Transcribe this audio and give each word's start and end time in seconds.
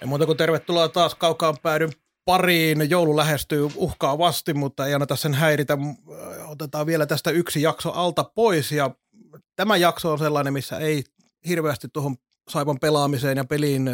Ei 0.00 0.06
muuta 0.06 0.26
kuin 0.26 0.38
tervetuloa 0.38 0.88
taas 0.88 1.14
kaukaan 1.14 1.56
päädyn 1.62 1.92
pariin. 2.24 2.90
Joulu 2.90 3.16
lähestyy 3.16 3.68
uhkaavasti, 3.74 4.54
mutta 4.54 4.86
ei 4.86 4.94
anneta 4.94 5.16
sen 5.16 5.34
häiritä. 5.34 5.78
Otetaan 6.46 6.86
vielä 6.86 7.06
tästä 7.06 7.30
yksi 7.30 7.62
jakso 7.62 7.90
alta 7.90 8.24
pois 8.34 8.72
ja 8.72 8.90
tämä 9.56 9.76
jakso 9.76 10.12
on 10.12 10.18
sellainen, 10.18 10.52
missä 10.52 10.78
ei 10.78 11.04
hirveästi 11.48 11.88
tuohon 11.92 12.16
Saipan 12.48 12.78
pelaamiseen 12.80 13.36
ja 13.36 13.44
peliin 13.44 13.90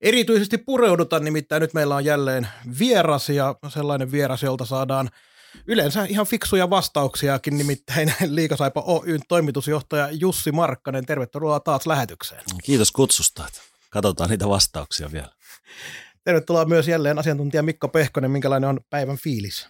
erityisesti 0.00 0.58
pureuduta, 0.58 1.18
nimittäin 1.18 1.60
nyt 1.60 1.74
meillä 1.74 1.96
on 1.96 2.04
jälleen 2.04 2.48
vieras 2.78 3.28
ja 3.28 3.54
sellainen 3.68 4.12
vieras, 4.12 4.42
jolta 4.42 4.64
saadaan 4.64 5.10
yleensä 5.66 6.04
ihan 6.04 6.26
fiksuja 6.26 6.70
vastauksiakin, 6.70 7.58
nimittäin 7.58 8.14
Liikasaipa 8.26 8.80
Oyn 8.86 9.20
toimitusjohtaja 9.28 10.08
Jussi 10.10 10.52
Markkanen. 10.52 11.06
Tervetuloa 11.06 11.60
taas 11.60 11.86
lähetykseen. 11.86 12.42
Kiitos 12.64 12.92
kutsusta. 12.92 13.44
Katsotaan 13.90 14.30
niitä 14.30 14.48
vastauksia 14.48 15.12
vielä. 15.12 15.28
Tervetuloa 16.24 16.64
myös 16.64 16.88
jälleen 16.88 17.18
asiantuntija 17.18 17.62
Mikko 17.62 17.88
Pehkonen. 17.88 18.30
Minkälainen 18.30 18.70
on 18.70 18.80
päivän 18.90 19.16
fiilis? 19.16 19.68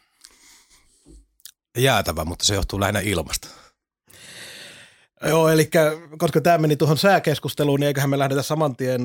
Jäätävä, 1.78 2.25
mutta 2.25 2.44
se 2.44 2.55
johtuu 2.55 2.81
lähinnä 2.81 3.00
ilmasta. 3.00 3.48
Joo, 5.25 5.48
eli 5.48 5.70
koska 6.19 6.41
tämä 6.41 6.59
meni 6.59 6.77
tuohon 6.77 6.98
sääkeskusteluun, 6.98 7.81
niin 7.81 7.86
eiköhän 7.86 8.11
me 8.11 8.19
lähdetä 8.19 8.42
saman 8.42 8.77
tien 8.77 9.00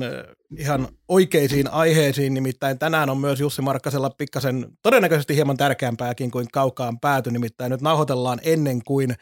ihan 0.58 0.88
oikeisiin 1.08 1.72
aiheisiin. 1.72 2.34
Nimittäin 2.34 2.78
tänään 2.78 3.10
on 3.10 3.18
myös 3.18 3.40
Jussi 3.40 3.62
Markkasella 3.62 4.10
pikkasen 4.10 4.66
todennäköisesti 4.82 5.34
hieman 5.34 5.56
tärkeämpääkin 5.56 6.30
kuin 6.30 6.46
kaukaan 6.52 7.00
pääty. 7.00 7.30
Nimittäin 7.30 7.70
nyt 7.70 7.80
nauhoitellaan 7.80 8.40
ennen 8.42 8.82
kuin 8.84 9.14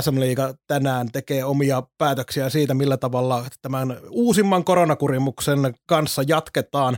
SM 0.00 0.20
Liiga 0.20 0.54
tänään 0.66 1.08
tekee 1.12 1.44
omia 1.44 1.82
päätöksiä 1.98 2.48
siitä, 2.48 2.74
millä 2.74 2.96
tavalla 2.96 3.44
tämän 3.62 3.96
uusimman 4.10 4.64
koronakurimuksen 4.64 5.74
kanssa 5.86 6.22
jatketaan. 6.26 6.96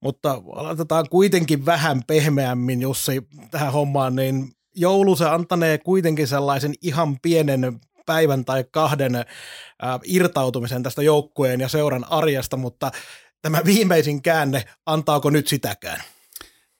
Mutta 0.00 0.42
aloitetaan 0.52 1.06
kuitenkin 1.10 1.66
vähän 1.66 2.02
pehmeämmin, 2.06 2.82
Jussi, 2.82 3.22
tähän 3.50 3.72
hommaan, 3.72 4.16
niin 4.16 4.48
joulu 4.76 5.16
se 5.16 5.24
antanee 5.24 5.78
kuitenkin 5.78 6.28
sellaisen 6.28 6.74
ihan 6.82 7.16
pienen 7.22 7.80
päivän 8.06 8.44
tai 8.44 8.64
kahden 8.70 9.16
äh, 9.16 9.24
irtautumisen 10.04 10.82
tästä 10.82 11.02
joukkueen 11.02 11.60
ja 11.60 11.68
seuran 11.68 12.06
arjesta, 12.10 12.56
mutta 12.56 12.90
tämä 13.42 13.60
viimeisin 13.64 14.22
käänne, 14.22 14.64
antaako 14.86 15.30
nyt 15.30 15.48
sitäkään? 15.48 16.02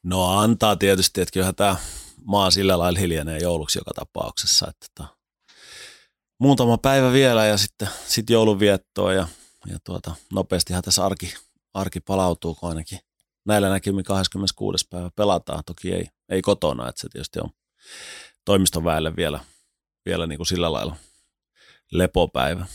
No 0.03 0.39
antaa 0.39 0.77
tietysti, 0.77 1.21
että 1.21 1.33
kyllähän 1.33 1.55
tämä 1.55 1.77
maa 2.25 2.51
sillä 2.51 2.79
lailla 2.79 2.99
hiljenee 2.99 3.39
jouluksi 3.39 3.79
joka 3.79 3.91
tapauksessa, 3.95 4.67
että 4.69 4.87
tota, 4.95 5.17
muutama 6.41 6.79
päivä 6.79 7.13
vielä 7.13 7.47
ja 7.47 7.57
sitten 7.57 7.89
sit 8.07 8.31
joulunviettoa 8.31 9.13
ja, 9.13 9.29
ja 9.67 9.79
tuota, 9.85 10.15
nopeastihan 10.33 10.83
tässä 10.83 11.05
arki, 11.05 11.35
arki 11.75 12.01
palautuu, 12.01 12.55
kun 12.55 12.69
ainakin 12.69 12.99
näillä 13.47 13.69
näkymin 13.69 14.05
26. 14.05 14.87
päivä 14.91 15.11
pelataan. 15.17 15.63
Toki 15.67 15.93
ei, 15.93 16.07
ei 16.29 16.43
kotona, 16.43 16.89
että 16.89 17.01
se 17.01 17.09
tietysti 17.09 17.41
on 17.41 17.51
toimiston 18.45 18.85
väelle 18.85 19.17
vielä, 19.17 19.41
vielä 20.07 20.27
niin 20.27 20.37
kuin 20.37 20.47
sillä 20.47 20.73
lailla 20.73 20.97
lepopäivä. 21.93 22.67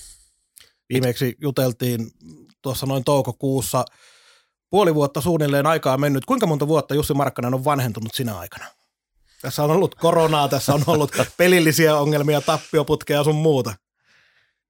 Viimeksi 0.94 1.36
juteltiin 1.42 2.12
tuossa 2.62 2.86
noin 2.86 3.04
toukokuussa, 3.04 3.86
puoli 4.70 4.96
vuotta 4.96 5.22
suunnilleen 5.22 5.68
aikaa 5.68 5.98
mennyt. 5.98 6.26
Kuinka 6.26 6.48
monta 6.48 6.68
vuotta 6.68 6.96
Jussi 6.96 7.14
Markkanen 7.14 7.54
on 7.54 7.66
vanhentunut 7.66 8.14
sinä 8.14 8.38
aikana? 8.38 8.66
Tässä 9.42 9.64
on 9.64 9.72
ollut 9.72 9.96
koronaa, 9.96 10.48
tässä 10.48 10.74
on 10.74 10.84
ollut 10.88 11.12
pelillisiä 11.38 11.98
ongelmia, 11.98 12.42
tappioputkeja 12.42 13.20
ja 13.20 13.24
sun 13.24 13.36
muuta. 13.36 13.74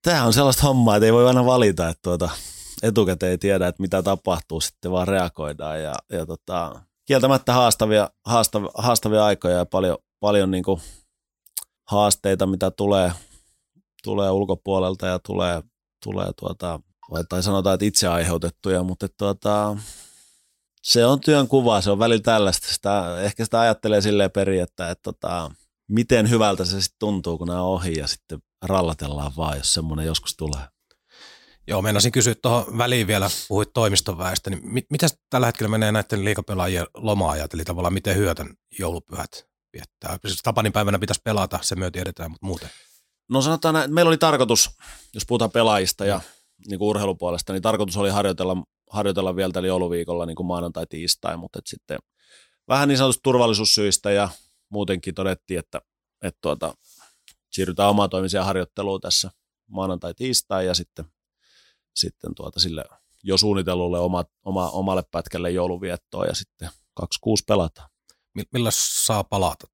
Tämä 0.01 0.23
on 0.23 0.33
sellaista 0.33 0.63
hommaa, 0.63 0.95
että 0.95 1.05
ei 1.05 1.13
voi 1.13 1.27
aina 1.27 1.45
valita, 1.45 1.89
että 1.89 2.01
tuota, 2.01 2.29
etukäteen 2.83 3.31
ei 3.31 3.37
tiedä, 3.37 3.67
että 3.67 3.81
mitä 3.81 4.03
tapahtuu, 4.03 4.61
sitten 4.61 4.91
vaan 4.91 5.07
reagoidaan. 5.07 5.81
Ja, 5.81 5.95
ja 6.11 6.25
tota, 6.25 6.81
kieltämättä 7.05 7.53
haastavia, 7.53 8.09
haastavia, 8.25 8.69
haastavia 8.75 9.25
aikoja 9.25 9.57
ja 9.57 9.65
paljon, 9.65 9.97
paljon 10.19 10.51
niin 10.51 10.63
haasteita, 11.87 12.45
mitä 12.45 12.71
tulee– 12.71 13.11
tulee 14.03 14.31
ulkopuolelta 14.31 15.07
ja 15.07 15.19
tulee, 15.19 15.63
tulee 16.03 16.27
tuota, 16.39 16.79
tai 17.29 17.43
sanotaan, 17.43 17.73
että 17.73 17.85
itse 17.85 18.07
aiheutettuja, 18.07 18.83
mutta 18.83 19.07
tuota, 19.17 19.77
se 20.83 21.05
on 21.05 21.19
työn 21.19 21.47
kuva, 21.47 21.81
se 21.81 21.91
on 21.91 21.99
välillä 21.99 22.21
tällaista. 22.21 22.67
Sitä, 22.67 23.21
ehkä 23.21 23.43
sitä 23.45 23.59
ajattelee 23.59 24.01
silleen 24.01 24.31
perin, 24.31 24.63
että, 24.63 24.89
että, 24.89 25.01
tota, 25.03 25.51
miten 25.89 26.29
hyvältä 26.29 26.65
se 26.65 26.81
sitten 26.81 26.99
tuntuu, 26.99 27.37
kun 27.37 27.47
nämä 27.47 27.61
ohi 27.61 27.93
ja 27.97 28.07
sitten 28.07 28.39
rallatellaan 28.61 29.31
vaan, 29.37 29.57
jos 29.57 29.73
semmoinen 29.73 30.05
joskus 30.05 30.35
tulee. 30.37 30.61
Joo, 31.67 31.81
meinasin 31.81 32.11
kysyä 32.11 32.35
tuohon 32.41 32.77
väliin 32.77 33.07
vielä, 33.07 33.29
puhuit 33.47 33.73
toimiston 33.73 34.17
väestä, 34.17 34.49
niin 34.49 34.61
mit, 34.63 34.85
mitä 34.89 35.07
tällä 35.29 35.47
hetkellä 35.47 35.69
menee 35.69 35.91
näiden 35.91 36.25
liikapelaajien 36.25 36.85
loma-ajat, 36.93 37.53
eli 37.53 37.63
tavallaan 37.63 37.93
miten 37.93 38.15
hyötän 38.15 38.49
joulupyhät 38.79 39.45
viettää? 39.73 40.17
Siis 40.27 40.41
Tapanin 40.43 40.73
päivänä 40.73 40.99
pitäisi 40.99 41.21
pelata, 41.23 41.59
se 41.61 41.75
myö 41.75 41.91
tiedetään, 41.91 42.31
mutta 42.31 42.45
muuten. 42.45 42.69
No 43.31 43.41
sanotaan, 43.41 43.75
että 43.75 43.91
meillä 43.91 44.09
oli 44.09 44.17
tarkoitus, 44.17 44.69
jos 45.13 45.23
puhutaan 45.27 45.51
pelaajista 45.51 46.05
ja 46.05 46.21
niin 46.67 46.79
kuin 46.79 46.89
urheilupuolesta, 46.89 47.53
niin 47.53 47.61
tarkoitus 47.61 47.97
oli 47.97 48.09
harjoitella, 48.09 48.57
harjoitella 48.89 49.35
vielä 49.35 49.53
tällä 49.53 49.67
jouluviikolla 49.67 50.25
niin 50.25 50.35
kuin 50.35 50.47
maanantai, 50.47 50.85
tiistai, 50.89 51.37
mutta 51.37 51.59
et 51.59 51.67
sitten 51.67 51.99
vähän 52.67 52.87
niin 52.87 52.97
sanotusti 52.97 53.21
turvallisuussyistä 53.23 54.11
ja 54.11 54.29
muutenkin 54.69 55.15
todettiin, 55.15 55.59
että, 55.59 55.81
että 56.21 56.37
tuota, 56.41 56.73
siirrytään 57.51 57.89
omatoimiseen 57.89 58.45
harjoitteluun 58.45 59.01
tässä 59.01 59.31
maanantai, 59.67 60.13
tiistai 60.13 60.65
ja 60.65 60.73
sitten, 60.73 61.05
sitten 61.95 62.35
tuota 62.35 62.59
sille 62.59 62.85
jo 63.23 63.37
suunnitellulle 63.37 63.99
oma, 63.99 64.25
oma, 64.45 64.69
omalle 64.69 65.03
pätkälle 65.11 65.51
jouluviettoon 65.51 66.27
ja 66.27 66.35
sitten 66.35 66.69
26 66.93 67.43
pelataan. 67.47 67.89
Millä 68.53 68.69
saa 68.73 69.23
palata? 69.23 69.67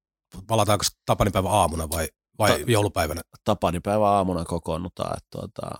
Palataanko 0.46 0.84
Tapanipäivän 1.06 1.52
aamuna 1.52 1.90
vai 1.90 2.08
vai 2.38 2.50
Ta- 2.50 2.72
joulupäivänä? 2.72 3.20
Tapanipäivän 3.44 4.08
aamuna 4.08 4.44
kokoonnutaan. 4.44 5.16
Että 5.16 5.28
tuota, 5.30 5.70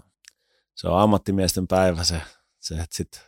se 0.74 0.88
on 0.88 1.00
ammattimiesten 1.00 1.66
päivä 1.66 2.04
se, 2.04 2.22
se 2.60 2.74
että 2.74 2.96
sitten 2.96 3.20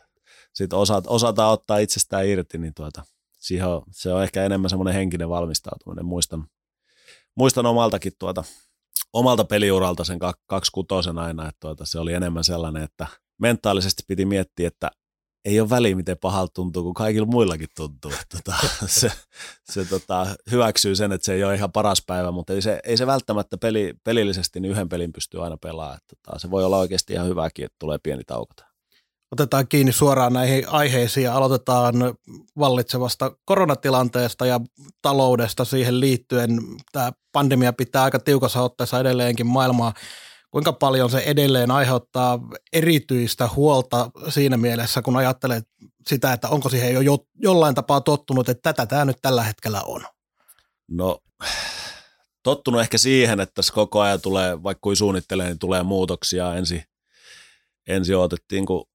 sit 0.53 0.73
osaat, 0.73 1.03
osataan 1.07 1.53
ottaa 1.53 1.77
itsestään 1.77 2.27
irti, 2.27 2.57
niin 2.57 2.73
tuota, 2.73 3.03
siihen 3.39 3.67
on, 3.67 3.81
se 3.91 4.13
on 4.13 4.23
ehkä 4.23 4.45
enemmän 4.45 4.69
semmoinen 4.69 4.93
henkinen 4.93 5.29
valmistautuminen. 5.29 6.05
Muistan, 6.05 6.47
muistan 7.35 7.65
omaltakin 7.65 8.13
tuota, 8.19 8.43
omalta 9.13 9.43
peliuralta 9.45 10.03
sen 10.03 10.19
kaksi 10.47 10.71
kutosen 10.71 11.17
aina, 11.17 11.49
että 11.49 11.59
tuota, 11.59 11.85
se 11.85 11.99
oli 11.99 12.13
enemmän 12.13 12.43
sellainen, 12.43 12.83
että 12.83 13.07
mentaalisesti 13.37 14.03
piti 14.07 14.25
miettiä, 14.25 14.67
että 14.67 14.91
ei 15.45 15.59
ole 15.59 15.69
väliä, 15.69 15.95
miten 15.95 16.17
pahalta 16.17 16.53
tuntuu, 16.53 16.83
kun 16.83 16.93
kaikilla 16.93 17.27
muillakin 17.27 17.67
tuntuu. 17.75 18.11
Tota, 18.29 18.55
se 18.87 19.11
se 19.63 19.85
tota, 19.85 20.27
hyväksyy 20.51 20.95
sen, 20.95 21.11
että 21.11 21.25
se 21.25 21.33
ei 21.33 21.43
ole 21.43 21.55
ihan 21.55 21.71
paras 21.71 22.03
päivä, 22.07 22.31
mutta 22.31 22.53
ei 22.53 22.61
se, 22.61 22.79
ei 22.83 22.97
se 22.97 23.07
välttämättä 23.07 23.57
peli, 23.57 23.93
pelillisesti 24.03 24.59
niin 24.59 24.71
yhden 24.71 24.89
pelin 24.89 25.13
pystyy 25.13 25.43
aina 25.43 25.57
pelaamaan. 25.57 25.99
Tota, 26.07 26.39
se 26.39 26.51
voi 26.51 26.63
olla 26.65 26.77
oikeasti 26.77 27.13
ihan 27.13 27.27
hyväkin, 27.27 27.65
että 27.65 27.75
tulee 27.79 27.97
pieni 28.03 28.23
tauko 28.23 28.53
Otetaan 29.31 29.67
kiinni 29.67 29.91
suoraan 29.91 30.33
näihin 30.33 30.69
aiheisiin 30.69 31.23
ja 31.23 31.35
aloitetaan 31.35 31.95
vallitsevasta 32.59 33.31
koronatilanteesta 33.45 34.45
ja 34.45 34.59
taloudesta 35.01 35.65
siihen 35.65 35.99
liittyen. 35.99 36.59
Tämä 36.91 37.11
pandemia 37.31 37.73
pitää 37.73 38.03
aika 38.03 38.19
tiukassa 38.19 38.61
otteessa 38.61 38.99
edelleenkin 38.99 39.47
maailmaa 39.47 39.93
kuinka 40.51 40.73
paljon 40.73 41.09
se 41.09 41.19
edelleen 41.19 41.71
aiheuttaa 41.71 42.39
erityistä 42.73 43.49
huolta 43.55 44.11
siinä 44.29 44.57
mielessä, 44.57 45.01
kun 45.01 45.17
ajattelet 45.17 45.63
sitä, 46.07 46.33
että 46.33 46.49
onko 46.49 46.69
siihen 46.69 47.05
jo 47.05 47.17
jollain 47.39 47.75
tapaa 47.75 48.01
tottunut, 48.01 48.49
että 48.49 48.73
tätä 48.73 48.85
tämä 48.85 49.05
nyt 49.05 49.17
tällä 49.21 49.43
hetkellä 49.43 49.81
on? 49.81 50.05
No 50.91 51.19
tottunut 52.43 52.81
ehkä 52.81 52.97
siihen, 52.97 53.39
että 53.39 53.53
tässä 53.53 53.73
koko 53.73 54.01
ajan 54.01 54.21
tulee, 54.21 54.63
vaikka 54.63 54.79
kuin 54.81 54.95
suunnittelee, 54.95 55.47
niin 55.47 55.59
tulee 55.59 55.83
muutoksia. 55.83 56.55
Ensi, 56.55 56.83
ensi 57.87 58.15
otettiin 58.15 58.65
kun 58.65 58.85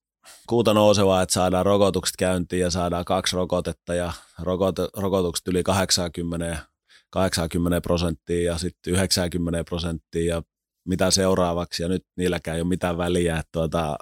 kuuta 0.48 0.74
nousevaa, 0.74 1.22
että 1.22 1.32
saadaan 1.32 1.66
rokotukset 1.66 2.16
käyntiin 2.16 2.62
ja 2.62 2.70
saadaan 2.70 3.04
kaksi 3.04 3.36
rokotetta 3.36 3.94
ja 3.94 4.12
rokot, 4.38 4.76
rokotukset 4.96 5.48
yli 5.48 5.62
80, 5.62 6.66
80 7.10 7.80
prosenttia 7.80 8.52
ja 8.52 8.58
sitten 8.58 8.92
90 8.92 9.64
prosenttia 9.64 10.34
ja 10.34 10.42
mitä 10.86 11.10
seuraavaksi 11.10 11.82
ja 11.82 11.88
nyt 11.88 12.06
niilläkään 12.16 12.54
ei 12.54 12.60
ole 12.60 12.68
mitään 12.68 12.98
väliä. 12.98 13.38
Että 13.38 13.48
tuota, 13.52 13.98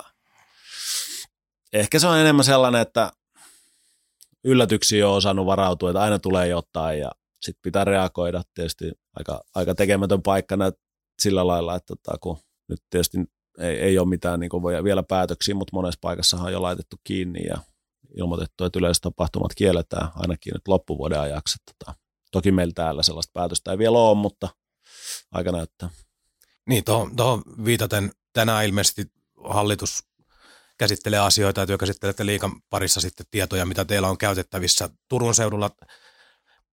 ehkä 1.72 1.98
se 1.98 2.06
on 2.06 2.18
enemmän 2.18 2.44
sellainen, 2.44 2.80
että 2.80 3.12
yllätyksiä 4.44 5.08
on 5.08 5.14
osannut 5.14 5.46
varautua, 5.46 5.90
että 5.90 6.02
aina 6.02 6.18
tulee 6.18 6.48
jotain 6.48 6.98
ja 6.98 7.10
sitten 7.40 7.62
pitää 7.62 7.84
reagoida 7.84 8.42
tietysti 8.54 8.92
aika, 9.16 9.40
aika 9.54 9.74
tekemätön 9.74 10.22
paikka 10.22 10.56
sillä 11.18 11.46
lailla, 11.46 11.76
että 11.76 11.94
tota, 11.96 12.18
kun 12.20 12.38
nyt 12.68 12.80
tietysti 12.90 13.18
ei, 13.58 13.76
ei 13.76 13.98
ole 13.98 14.08
mitään 14.08 14.40
niin 14.40 14.50
vielä 14.84 15.02
päätöksiä, 15.02 15.54
mutta 15.54 15.76
monessa 15.76 15.98
paikassa 16.00 16.36
on 16.36 16.52
jo 16.52 16.62
laitettu 16.62 16.96
kiinni 17.04 17.46
ja 17.46 17.58
ilmoitettu, 18.16 18.64
että 18.64 18.78
yleisötapahtumat 18.78 19.54
kielletään 19.54 20.08
ainakin 20.14 20.52
nyt 20.52 20.68
loppuvuoden 20.68 21.20
ajaksi. 21.20 21.58
Tota, 21.64 21.98
toki 22.32 22.52
meillä 22.52 22.72
täällä 22.74 23.02
sellaista 23.02 23.30
päätöstä 23.34 23.70
ei 23.70 23.78
vielä 23.78 23.98
ole, 23.98 24.18
mutta 24.18 24.48
aika 25.32 25.52
näyttää. 25.52 25.90
Niin, 26.68 26.84
tuohon, 26.84 27.16
tuohon 27.16 27.42
viitaten 27.64 28.12
tänään 28.32 28.64
ilmeisesti 28.64 29.06
hallitus 29.44 30.04
käsittelee 30.78 31.18
asioita, 31.18 31.62
että 31.62 31.78
käsittelette 31.78 32.26
liikan 32.26 32.62
parissa 32.70 33.00
sitten 33.00 33.26
tietoja, 33.30 33.66
mitä 33.66 33.84
teillä 33.84 34.08
on 34.08 34.18
käytettävissä. 34.18 34.88
Turun 35.08 35.34
seudulla 35.34 35.70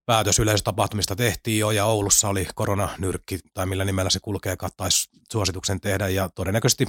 päätös 0.06 0.40
yleisötapahtumista 0.40 1.16
tehtiin 1.16 1.60
jo 1.60 1.72
ja 1.72 1.86
Oulussa 1.86 2.30
oli 2.30 2.48
koronanyrkki 2.56 3.40
tai 3.54 3.66
millä 3.66 3.86
nimellä 3.86 4.10
se 4.10 4.20
kulkee, 4.20 4.56
taisi 4.78 5.10
suosituksen 5.32 5.82
tehdä 5.82 6.08
ja 6.08 6.30
todennäköisesti 6.30 6.88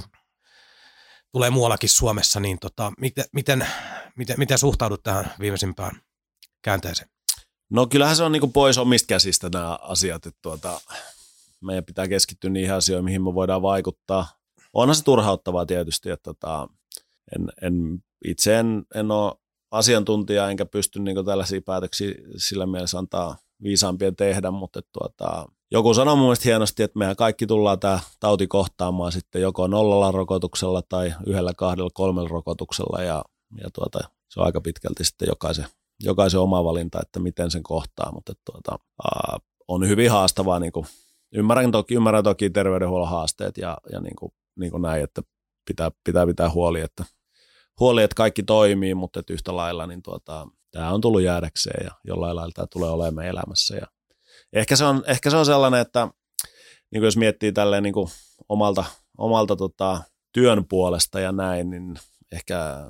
tulee 1.31 1.49
muuallakin 1.49 1.89
Suomessa, 1.89 2.39
niin 2.39 2.59
tota, 2.59 2.93
miten, 2.97 3.25
miten, 3.33 3.67
miten, 4.15 4.35
miten 4.39 4.57
suhtaudut 4.57 5.03
tähän 5.03 5.33
viimeisimpään 5.39 6.01
käänteeseen? 6.61 7.09
No 7.69 7.87
kyllähän 7.87 8.15
se 8.15 8.23
on 8.23 8.31
niin 8.31 8.51
pois 8.53 8.77
omista 8.77 9.07
käsistä 9.07 9.49
nämä 9.53 9.79
asiat, 9.81 10.25
että 10.25 10.39
tuota, 10.41 10.81
meidän 11.63 11.85
pitää 11.85 12.07
keskittyä 12.07 12.49
niihin 12.49 12.73
asioihin, 12.73 13.05
mihin 13.05 13.23
me 13.23 13.33
voidaan 13.33 13.61
vaikuttaa. 13.61 14.27
Onhan 14.73 14.95
se 14.95 15.03
turhauttavaa 15.03 15.65
tietysti, 15.65 16.09
että 16.09 16.33
tota, 16.33 16.67
en, 17.35 17.47
en, 17.61 18.03
itse 18.25 18.59
en, 18.59 18.85
en 18.95 19.11
ole 19.11 19.33
asiantuntija 19.71 20.49
enkä 20.49 20.65
pysty 20.65 20.99
niin 20.99 21.25
tällaisia 21.25 21.61
päätöksiä 21.65 22.13
sillä 22.37 22.65
mielessä 22.65 22.97
antaa 22.99 23.37
viisaampien 23.63 24.15
tehdä, 24.15 24.51
mutta 24.51 24.81
tuota, 24.81 25.45
joku 25.71 25.93
sanoi 25.93 26.15
mun 26.15 26.25
mielestä 26.25 26.43
hienosti, 26.43 26.83
että 26.83 26.99
mehän 26.99 27.15
kaikki 27.15 27.47
tullaan 27.47 27.79
tämä 27.79 27.99
tauti 28.19 28.47
kohtaamaan 28.47 29.11
sitten 29.11 29.41
joko 29.41 29.67
nollalla 29.67 30.11
rokotuksella 30.11 30.81
tai 30.89 31.13
yhdellä, 31.27 31.53
kahdella, 31.57 31.89
kolmella 31.93 32.29
rokotuksella 32.29 33.03
ja, 33.03 33.23
ja 33.63 33.69
tuota, 33.73 33.99
se 34.29 34.39
on 34.39 34.45
aika 34.45 34.61
pitkälti 34.61 35.03
sitten 35.03 35.27
jokaisen, 35.27 35.65
jokaisen 36.03 36.39
oma 36.39 36.63
valinta, 36.63 36.99
että 37.01 37.19
miten 37.19 37.51
sen 37.51 37.63
kohtaa, 37.63 38.11
mutta 38.11 38.33
tuota, 38.51 38.79
ää, 39.03 39.37
on 39.67 39.87
hyvin 39.87 40.11
haastavaa, 40.11 40.59
niin 40.59 40.71
kuin, 40.71 40.85
ymmärrän, 41.33 41.71
toki, 41.71 41.95
ymmärrän 41.95 42.23
toki 42.23 42.49
terveydenhuollon 42.49 43.09
haasteet 43.09 43.57
ja, 43.57 43.77
ja 43.91 44.01
niin 44.01 44.15
kuin, 44.15 44.31
niin 44.59 44.71
kuin 44.71 44.81
näin, 44.81 45.03
että 45.03 45.21
pitää, 45.67 45.91
pitää 46.03 46.25
pitää 46.27 46.49
huoli, 46.49 46.81
että 46.81 47.05
huoli, 47.79 48.03
että 48.03 48.15
kaikki 48.15 48.43
toimii, 48.43 48.95
mutta 48.95 49.19
että 49.19 49.33
yhtä 49.33 49.55
lailla 49.55 49.87
niin 49.87 50.03
tuota, 50.03 50.47
tämä 50.71 50.91
on 50.91 51.01
tullut 51.01 51.21
jäädäkseen 51.21 51.85
ja 51.85 51.91
jollain 52.03 52.35
lailla 52.35 52.51
tämä 52.55 52.67
tulee 52.73 52.89
olemaan 52.89 53.27
elämässä. 53.27 53.75
Ja 53.75 53.87
ehkä, 54.53 54.75
se 54.75 54.85
on, 54.85 55.03
ehkä 55.07 55.29
se 55.29 55.37
on 55.37 55.45
sellainen, 55.45 55.79
että 55.79 56.07
niin 56.91 57.01
kuin 57.01 57.05
jos 57.05 57.17
miettii 57.17 57.51
tälleen 57.51 57.83
niin 57.83 57.93
kuin 57.93 58.07
omalta, 58.49 58.85
omalta 59.17 59.55
tota, 59.55 60.01
työn 60.33 60.67
puolesta 60.67 61.19
ja 61.19 61.31
näin, 61.31 61.69
niin 61.69 61.95
ehkä, 62.31 62.85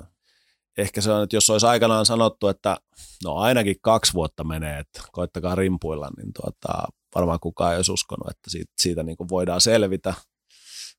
ehkä 0.78 1.00
se 1.00 1.12
on, 1.12 1.22
että 1.22 1.36
jos 1.36 1.50
olisi 1.50 1.66
aikanaan 1.66 2.06
sanottu, 2.06 2.48
että 2.48 2.76
no 3.24 3.34
ainakin 3.34 3.76
kaksi 3.80 4.14
vuotta 4.14 4.44
menee, 4.44 4.78
että 4.78 5.00
koittakaa 5.12 5.54
rimpuilla, 5.54 6.10
niin 6.16 6.32
tuota, 6.32 6.88
varmaan 7.14 7.40
kukaan 7.40 7.72
ei 7.72 7.78
olisi 7.78 7.92
uskonut, 7.92 8.30
että 8.30 8.50
siitä, 8.50 8.72
siitä 8.78 9.02
niin 9.02 9.16
kuin 9.16 9.28
voidaan 9.28 9.60
selvitä. 9.60 10.14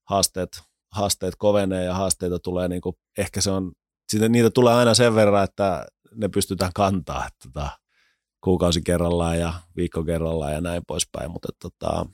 Haasteet 0.09 0.49
haasteet 0.95 1.35
kovenee 1.37 1.83
ja 1.83 1.93
haasteita 1.93 2.39
tulee, 2.39 2.67
niin 2.67 2.81
kuin, 2.81 2.95
ehkä 3.17 3.41
se 3.41 3.51
on, 3.51 3.71
siitä, 4.09 4.29
niitä 4.29 4.49
tulee 4.49 4.73
aina 4.73 4.93
sen 4.93 5.15
verran, 5.15 5.43
että 5.43 5.85
ne 6.15 6.29
pystytään 6.29 6.71
kantaa, 6.75 7.27
että 7.27 7.49
tota, 7.53 7.69
kuukausi 8.43 8.81
kerrallaan 8.81 9.39
ja 9.39 9.53
viikko 9.75 10.03
kerrallaan 10.03 10.53
ja 10.53 10.61
näin 10.61 10.81
poispäin, 10.87 11.31
mutta 11.31 11.49
tota, 11.61 12.05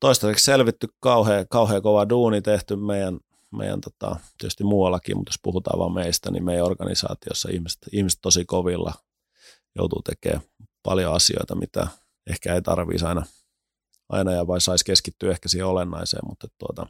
toistaiseksi 0.00 0.44
selvitty 0.44 0.88
kauhean, 1.00 1.46
kauhean 1.50 1.82
kova 1.82 2.08
duuni 2.08 2.42
tehty 2.42 2.76
meidän, 2.76 3.18
meidän 3.56 3.80
tota, 3.80 4.16
tietysti 4.38 4.64
muuallakin, 4.64 5.16
mutta 5.16 5.30
jos 5.30 5.40
puhutaan 5.42 5.78
vain 5.78 5.92
meistä, 5.92 6.30
niin 6.30 6.44
meidän 6.44 6.66
organisaatiossa 6.66 7.48
ihmiset, 7.52 7.78
ihmiset 7.92 8.18
tosi 8.22 8.44
kovilla 8.44 8.92
joutuu 9.76 10.02
tekemään 10.02 10.42
paljon 10.82 11.14
asioita, 11.14 11.54
mitä 11.54 11.88
ehkä 12.30 12.54
ei 12.54 12.62
tarvitsisi 12.62 13.04
aina, 13.04 13.22
aina 14.08 14.32
ja 14.32 14.46
vai 14.46 14.60
saisi 14.60 14.84
keskittyä 14.84 15.30
ehkä 15.30 15.48
siihen 15.48 15.66
olennaiseen, 15.66 16.22
mutta 16.28 16.48
tuota, 16.58 16.86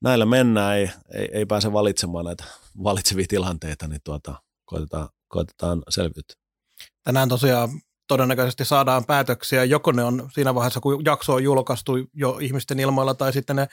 näillä 0.00 0.26
mennään, 0.26 0.76
ei, 0.76 0.90
ei, 1.14 1.28
ei 1.32 1.46
pääse 1.46 1.72
valitsemaan 1.72 2.24
näitä 2.24 2.44
valitsevia 2.84 3.26
tilanteita, 3.28 3.88
niin 3.88 4.00
tuota, 4.04 4.34
koitetaan, 4.64 5.08
koitetaan 5.28 5.82
selviytyä. 5.88 6.36
Tänään 7.04 7.28
tosiaan 7.28 7.70
todennäköisesti 8.08 8.64
saadaan 8.64 9.04
päätöksiä, 9.04 9.64
joko 9.64 9.92
ne 9.92 10.04
on 10.04 10.30
siinä 10.32 10.54
vaiheessa, 10.54 10.80
kun 10.80 11.04
jakso 11.04 11.34
on 11.34 11.44
julkaistu 11.44 11.92
jo 12.14 12.38
ihmisten 12.40 12.80
ilmoilla, 12.80 13.14
tai 13.14 13.32
sitten 13.32 13.56
ne 13.56 13.68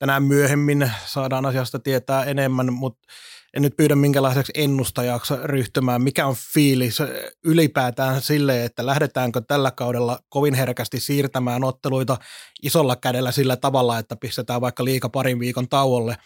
tänään 0.00 0.22
myöhemmin 0.22 0.92
saadaan 1.06 1.46
asiasta 1.46 1.78
tietää 1.78 2.24
enemmän, 2.24 2.72
mutta 2.72 3.08
en 3.54 3.62
nyt 3.62 3.76
pyydä 3.76 3.94
minkälaiseksi 3.94 4.52
ennustajaksi 4.56 5.34
ryhtymään. 5.44 6.02
Mikä 6.02 6.26
on 6.26 6.36
fiilis 6.54 6.98
ylipäätään 7.44 8.22
sille, 8.22 8.64
että 8.64 8.86
lähdetäänkö 8.86 9.40
tällä 9.48 9.70
kaudella 9.70 10.18
kovin 10.28 10.54
herkästi 10.54 11.00
siirtämään 11.00 11.64
otteluita 11.64 12.18
isolla 12.62 12.96
kädellä 12.96 13.32
sillä 13.32 13.56
tavalla, 13.56 13.98
että 13.98 14.16
pistetään 14.16 14.60
vaikka 14.60 14.84
liika 14.84 15.08
parin 15.08 15.40
viikon 15.40 15.68
tauolle, 15.68 16.16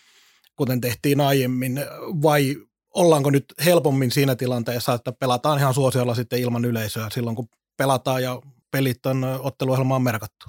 kuten 0.56 0.81
tehtiin 0.81 1.21
aiemmin, 1.21 1.81
vai 2.23 2.56
ollaanko 2.94 3.31
nyt 3.31 3.44
helpommin 3.65 4.11
siinä 4.11 4.37
tilanteessa, 4.37 4.94
että 4.94 5.12
pelataan 5.12 5.59
ihan 5.59 5.75
suosiolla 5.75 6.15
sitten 6.15 6.38
ilman 6.38 6.65
yleisöä 6.65 7.09
silloin, 7.12 7.37
kun 7.37 7.49
pelataan 7.76 8.23
ja 8.23 8.41
pelit 8.71 9.06
on 9.06 9.25
otteluohjelmaan 9.38 10.03
merkattu? 10.03 10.47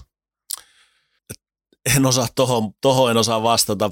En 1.96 2.06
osaa 2.06 2.28
tohon, 2.36 2.72
tohon 2.82 3.12
en 3.12 3.18
osaa 3.18 3.44
vastata 3.44 3.92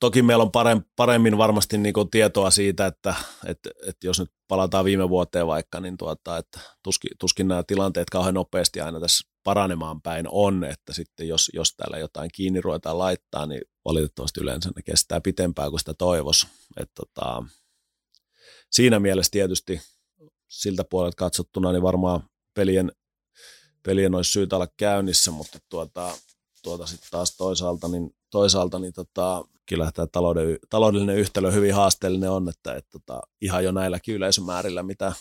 toki 0.00 0.22
meillä 0.22 0.44
on 0.44 0.50
paremmin 0.96 1.38
varmasti 1.38 1.78
niin 1.78 1.92
kuin 1.92 2.10
tietoa 2.10 2.50
siitä, 2.50 2.86
että, 2.86 3.14
että, 3.46 3.70
että 3.86 4.06
jos 4.06 4.18
nyt 4.18 4.30
palataan 4.48 4.84
viime 4.84 5.08
vuoteen 5.08 5.46
vaikka, 5.46 5.80
niin 5.80 5.96
tuota, 5.96 6.38
että 6.38 6.60
tuskin, 6.82 7.10
tuskin 7.18 7.48
nämä 7.48 7.62
tilanteet 7.66 8.10
kauhean 8.10 8.34
nopeasti 8.34 8.80
aina 8.80 9.00
tässä 9.00 9.28
paranemaan 9.44 10.02
päin 10.02 10.26
on, 10.30 10.64
että 10.64 10.92
sitten 10.92 11.28
jos, 11.28 11.50
jos 11.54 11.74
täällä 11.76 11.98
jotain 11.98 12.30
kiinni 12.34 12.60
ruvetaan 12.60 12.98
laittaa, 12.98 13.46
niin 13.46 13.62
valitettavasti 13.84 14.40
yleensä 14.40 14.70
ne 14.76 14.82
kestää 14.82 15.20
pitempään 15.20 15.70
kuin 15.70 15.80
sitä 15.80 15.94
toivos. 15.94 16.46
Tota, 16.94 17.44
siinä 18.70 19.00
mielessä 19.00 19.30
tietysti 19.30 19.80
siltä 20.48 20.84
puolelta 20.90 21.16
katsottuna, 21.16 21.72
niin 21.72 21.82
varmaan 21.82 22.20
pelien, 22.54 22.92
pelien 23.82 24.14
olisi 24.14 24.30
syytä 24.30 24.56
olla 24.56 24.68
käynnissä, 24.76 25.30
mutta 25.30 25.58
tuota, 25.68 26.14
tuota 26.64 26.86
sitten 26.86 27.10
taas 27.10 27.36
toisaalta, 27.36 27.88
niin, 27.88 28.10
toisaalta 28.30 28.78
niin 28.78 28.92
tota, 28.92 29.44
kyllä 29.66 29.90
tämä 29.94 30.06
talouden, 30.06 30.58
taloudellinen 30.70 31.16
yhtälö 31.16 31.50
hyvin 31.50 31.74
haasteellinen 31.74 32.30
on, 32.30 32.48
että, 32.48 32.74
että 32.74 32.90
tota, 32.90 33.20
ihan 33.40 33.64
jo 33.64 33.72
näilläkin 33.72 34.14
yleisömäärillä, 34.14 34.82
mitä 34.82 35.12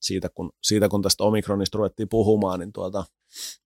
siitä 0.00 0.28
kun, 0.28 0.52
siitä 0.62 0.88
kun 0.88 1.02
tästä 1.02 1.24
omikronista 1.24 1.78
ruvettiin 1.78 2.08
puhumaan, 2.08 2.60
niin 2.60 2.72
tuota, 2.72 3.04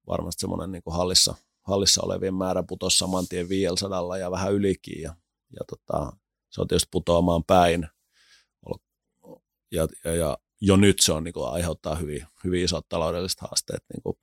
varmasti 0.06 0.40
semmoinen 0.40 0.73
niin 0.73 0.82
kuin 0.82 0.97
hallissa, 0.97 1.35
hallissa 1.62 2.02
olevien 2.04 2.35
määrä 2.35 2.64
putosi 2.68 2.99
saman 2.99 3.28
tien 3.28 3.49
500 3.49 4.18
ja 4.18 4.30
vähän 4.30 4.52
ylikin 4.52 5.02
ja, 5.02 5.14
ja 5.50 5.61
tota, 5.68 6.12
se 6.50 6.61
on 6.61 6.68
tietysti 6.68 6.88
putoamaan 6.90 7.44
päin. 7.44 7.88
Ja, 9.73 9.88
ja, 10.04 10.14
ja 10.14 10.38
jo 10.61 10.76
nyt 10.76 10.97
se 11.00 11.12
on 11.12 11.25
niin 11.25 11.35
kuin, 11.35 11.49
aiheuttaa 11.49 11.94
hyvin, 11.94 12.26
hyvin 12.44 12.64
isot 12.64 12.88
taloudelliset 12.88 13.40
haasteet, 13.40 13.82
niin 13.94 14.02
kuin, 14.02 14.16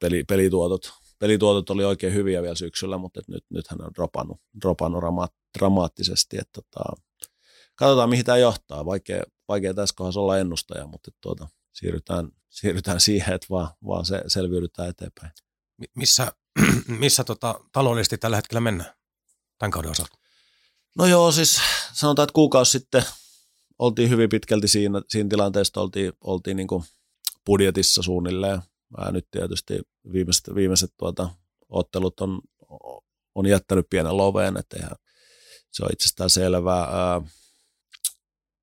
peli, 0.00 0.24
pelituotot, 0.24 0.92
pelituotot 1.18 1.70
oli 1.70 1.84
oikein 1.84 2.14
hyviä 2.14 2.42
vielä 2.42 2.54
syksyllä, 2.54 2.98
mutta 2.98 3.20
nyt, 3.28 3.44
nythän 3.50 3.82
on 3.82 3.90
dropannut, 3.94 4.40
dropannut 4.62 5.30
dramaattisesti. 5.58 6.36
Että 6.40 6.62
tota, 6.62 7.02
katsotaan, 7.74 8.08
mihin 8.08 8.24
tämä 8.24 8.38
johtaa. 8.38 8.86
Vaikea, 8.86 9.22
vaikea 9.48 9.74
tässä 9.74 9.94
kohdassa 9.96 10.20
olla 10.20 10.38
ennustaja, 10.38 10.86
mutta 10.86 11.10
tuota, 11.20 11.48
siirrytään, 11.72 12.30
siirrytään 12.50 13.00
siihen, 13.00 13.34
että 13.34 13.46
vaan, 13.50 13.68
vaan 13.86 14.04
se, 14.04 14.22
selviydytään 14.26 14.88
eteenpäin. 14.88 15.32
Missä, 15.94 16.32
missä 16.88 17.24
tota, 17.24 17.60
taloudellisesti 17.72 18.18
tällä 18.18 18.36
hetkellä 18.36 18.60
mennään 18.60 18.94
tämän 19.58 19.70
kauden 19.70 19.90
osalta? 19.90 20.18
No 20.98 21.06
joo, 21.06 21.32
siis 21.32 21.60
sanotaan, 21.92 22.24
että 22.24 22.34
kuukausi 22.34 22.70
sitten 22.70 23.04
oltiin 23.78 24.10
hyvin 24.10 24.28
pitkälti 24.28 24.68
siinä, 24.68 25.02
siinä 25.08 25.28
tilanteessa, 25.28 25.80
oltiin, 25.80 26.12
oltiin 26.20 26.56
niin 26.56 26.68
budjetissa 27.46 28.02
suunnilleen– 28.02 28.62
Mä 28.90 29.10
nyt 29.10 29.26
tietysti 29.30 29.78
viimeiset, 30.12 30.54
viimeiset 30.54 30.90
tuota, 30.96 31.30
ottelut 31.68 32.20
on, 32.20 32.40
on 33.34 33.46
jättänyt 33.46 33.86
pienen 33.90 34.16
loveen, 34.16 34.56
että 34.56 34.76
eihän, 34.76 34.96
se 35.72 35.84
on 35.84 35.92
itsestään 35.92 36.30
selvää. 36.30 36.82
Ää, 36.82 37.12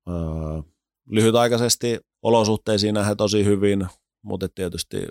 ää, 0.08 0.62
lyhytaikaisesti 1.06 1.98
olosuhteisiin 2.22 2.94
nähdään 2.94 3.16
tosi 3.16 3.44
hyvin, 3.44 3.86
mutta 4.22 4.48
tietysti 4.48 5.06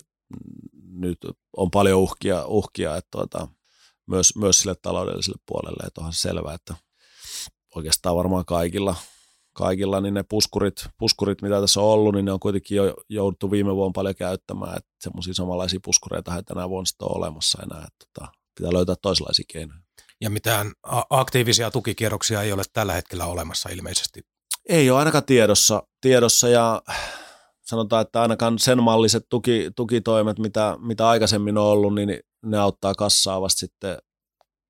nyt 0.94 1.18
on 1.58 1.72
paljon 1.72 2.00
uhkia, 2.00 2.46
uhkia 2.46 2.98
että 2.98 3.08
tuota, 3.12 3.48
myös, 4.08 4.36
myös 4.36 4.58
sille 4.58 4.76
taloudelliselle 4.82 5.40
puolelle, 5.46 5.88
että 5.88 6.02
onhan 6.02 6.14
selvää, 6.14 6.54
että 6.54 6.76
oikeastaan 7.76 8.16
varmaan 8.16 8.46
kaikilla, 8.46 8.96
kaikilla, 9.54 10.02
niin 10.02 10.14
ne 10.14 10.24
puskurit, 10.24 10.76
puskurit, 10.98 11.42
mitä 11.42 11.62
tässä 11.62 11.82
on 11.82 11.88
ollut, 11.88 12.16
niin 12.16 12.26
ne 12.26 12.32
on 12.32 12.40
kuitenkin 12.40 12.76
jo 12.76 12.94
jouduttu 13.10 13.52
viime 13.52 13.76
vuonna 13.76 13.92
paljon 13.96 14.16
käyttämään, 14.16 14.78
että 14.78 14.90
semmoisia 15.02 15.34
samanlaisia 15.34 15.80
puskureita 15.84 16.36
ei 16.36 16.44
tänä 16.44 16.70
vuonna 16.70 16.86
sitten 16.86 17.08
ole 17.08 17.18
olemassa 17.18 17.64
enää, 17.64 17.88
että 17.88 18.06
tota, 18.14 18.32
pitää 18.58 18.74
löytää 18.74 18.96
toisenlaisia 19.02 19.46
keinoja. 19.54 19.80
Ja 20.22 20.30
mitään 20.30 20.72
aktiivisia 21.10 21.72
tukikierroksia 21.72 22.42
ei 22.42 22.52
ole 22.52 22.64
tällä 22.74 22.94
hetkellä 22.94 23.26
olemassa 23.26 23.70
ilmeisesti. 23.70 24.22
Ei 24.70 24.90
ole 24.90 25.00
ainakaan 25.00 25.26
tiedossa, 25.26 25.84
tiedossa 26.02 26.50
ja 26.50 26.82
sanotaan, 27.62 28.02
että 28.02 28.22
ainakaan 28.22 28.60
sen 28.60 28.84
malliset 28.84 29.26
tuki, 29.30 29.72
tukitoimet, 29.76 30.40
mitä, 30.40 30.78
mitä 30.80 31.10
aikaisemmin 31.10 31.58
on 31.58 31.66
ollut, 31.66 31.96
niin 31.96 32.20
ne 32.46 32.58
auttaa 32.58 32.96
kassaa 32.96 33.42
vasta 33.42 33.60
sitten 33.60 33.98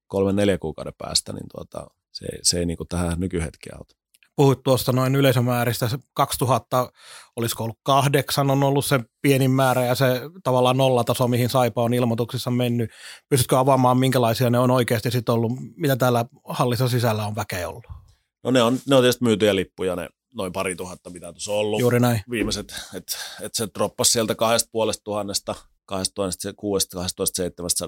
kolmen 0.07 0.35
neljä 0.35 0.57
kuukauden 0.57 0.93
päästä, 0.97 1.33
niin 1.33 1.45
tuota, 1.55 1.87
se, 2.11 2.25
se 2.41 2.59
ei 2.59 2.65
niin 2.65 2.77
tähän 2.89 3.19
nykyhetkeen 3.19 3.77
auta. 3.77 3.95
Puhuit 4.35 4.63
tuosta 4.63 4.91
noin 4.91 5.15
yleisömääristä, 5.15 5.89
2000, 6.13 6.91
olisiko 7.35 7.63
ollut 7.63 7.79
kahdeksan, 7.83 8.51
on 8.51 8.63
ollut 8.63 8.85
se 8.85 8.99
pienin 9.21 9.51
määrä 9.51 9.85
ja 9.85 9.95
se 9.95 10.21
tavallaan 10.43 10.77
nollataso, 10.77 11.27
mihin 11.27 11.49
Saipa 11.49 11.83
on 11.83 11.93
ilmoituksissa 11.93 12.51
mennyt. 12.51 12.91
Pystytkö 13.29 13.59
avaamaan, 13.59 13.97
minkälaisia 13.97 14.49
ne 14.49 14.59
on 14.59 14.71
oikeasti 14.71 15.11
sitten 15.11 15.35
ollut, 15.35 15.51
mitä 15.75 15.95
täällä 15.95 16.25
hallissa 16.43 16.87
sisällä 16.87 17.27
on 17.27 17.35
väkeä 17.35 17.69
ollut? 17.69 17.83
No 18.43 18.51
ne 18.51 18.63
on, 18.63 18.79
ne 18.87 18.95
on 18.95 19.01
tietysti 19.01 19.23
myytyjä 19.23 19.55
lippuja, 19.55 19.95
ne 19.95 20.09
noin 20.33 20.53
pari 20.53 20.75
tuhatta, 20.75 21.09
mitä 21.09 21.33
tuossa 21.33 21.51
on 21.51 21.57
ollut. 21.57 21.79
Juuri 21.79 21.99
näin. 21.99 22.21
Viimeiset, 22.29 22.75
että 22.93 23.17
et 23.41 23.53
se 23.53 23.67
droppasi 23.75 24.11
sieltä 24.11 24.35
kahdesta 24.35 24.69
puolesta 24.71 25.03
tuhannesta 25.03 25.55
2600 25.85 27.05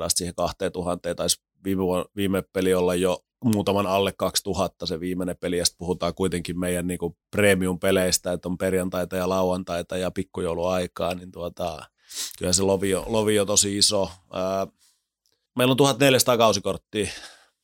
siihen 0.09 0.35
2000, 0.35 1.15
taisi 1.15 1.41
viime, 1.63 1.83
viime 2.15 2.43
peli 2.53 2.73
olla 2.73 2.95
jo 2.95 3.25
muutaman 3.43 3.87
alle 3.87 4.13
2000 4.17 4.85
se 4.85 4.99
viimeinen 4.99 5.37
peli, 5.37 5.57
ja 5.57 5.65
puhutaan 5.77 6.13
kuitenkin 6.13 6.59
meidän 6.59 6.87
niin 6.87 6.99
premium-peleistä, 7.31 8.31
että 8.31 8.49
on 8.49 8.57
perjantaita 8.57 9.15
ja 9.15 9.29
lauantaita 9.29 9.97
ja 9.97 10.11
pikkujouluaikaa, 10.11 11.13
niin 11.13 11.31
tuota, 11.31 11.85
kyllä 12.37 12.53
se 12.53 12.63
lovi 12.63 12.95
on, 12.95 13.03
lovi 13.07 13.39
on 13.39 13.47
tosi 13.47 13.77
iso. 13.77 14.11
Ää, 14.33 14.67
meillä 15.55 15.71
on 15.71 15.77
1400 15.77 16.37
kausikorttia, 16.37 17.07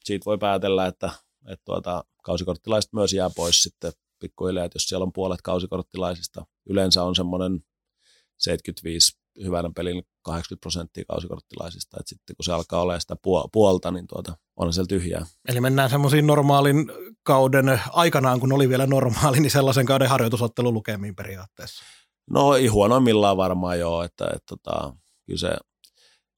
siitä 0.04 0.26
voi 0.26 0.38
päätellä, 0.38 0.86
että, 0.86 1.12
että 1.48 1.66
tuota, 1.66 2.04
kausikorttilaiset 2.24 2.94
myös 2.94 3.14
jää 3.14 3.30
pois 3.30 3.64
sitten 3.64 3.92
pikkuhiljaa, 4.20 4.66
että 4.66 4.76
jos 4.76 4.84
siellä 4.84 5.04
on 5.04 5.14
puolet 5.14 5.42
kausikorttilaisista, 5.42 6.46
yleensä 6.70 7.04
on 7.04 7.16
semmoinen 7.16 7.60
75 8.38 9.21
hyvänä 9.44 9.70
pelin 9.76 10.04
80 10.22 10.62
prosenttia 10.62 11.04
kausikorttilaisista, 11.08 11.98
että 12.00 12.10
sitten 12.10 12.36
kun 12.36 12.46
se 12.46 12.54
alkaa 12.54 12.82
olla 12.82 13.00
sitä 13.00 13.16
puolta, 13.54 13.92
niin 13.92 14.08
tuota, 14.08 14.38
on 14.56 14.74
siellä 14.74 14.88
tyhjää. 14.88 15.26
Eli 15.48 15.62
mennään 15.62 15.90
semmoisiin 15.90 16.28
normaalin 16.28 16.92
kauden 17.24 17.82
aikanaan, 17.92 18.40
kun 18.40 18.54
oli 18.54 18.70
vielä 18.70 18.88
normaali, 18.88 19.40
niin 19.40 19.52
sellaisen 19.52 19.86
kauden 19.86 20.10
harjoitusottelu 20.10 20.74
lukemiin 20.74 21.16
periaatteessa. 21.16 21.84
No 22.30 22.56
ei 22.56 22.68
huonoimmillaan 22.68 23.38
varmaan 23.38 23.80
joo, 23.80 24.04
että, 24.04 24.26
että, 24.26 24.36
että 24.36 24.46
tota, 24.48 24.96
kyllä 25.26 25.40
se 25.40 25.58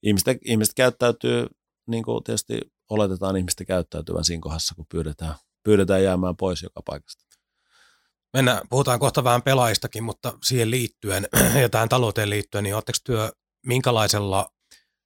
ihmiset, 0.03 0.37
ihmiset 0.45 0.73
käyttäytyy, 0.73 1.47
niin 1.87 2.03
kuin 2.03 2.23
tietysti 2.23 2.59
oletetaan 2.89 3.37
ihmisten 3.37 3.67
käyttäytyvän 3.67 4.23
siinä 4.23 4.41
kohdassa, 4.41 4.75
kun 4.75 4.85
pyydetään, 4.91 5.35
pyydetään 5.63 6.03
jäämään 6.03 6.37
pois 6.37 6.63
joka 6.63 6.81
paikasta. 6.85 7.23
Mennään, 8.33 8.61
puhutaan 8.69 8.99
kohta 8.99 9.23
vähän 9.23 9.41
pelaajistakin, 9.41 10.03
mutta 10.03 10.33
siihen 10.43 10.71
liittyen 10.71 11.27
ja 11.61 11.69
tähän 11.69 11.89
talouteen 11.89 12.29
liittyen, 12.29 12.63
niin 12.63 12.75
oletteko 12.75 12.97
työ 13.03 13.31
minkälaisella 13.65 14.49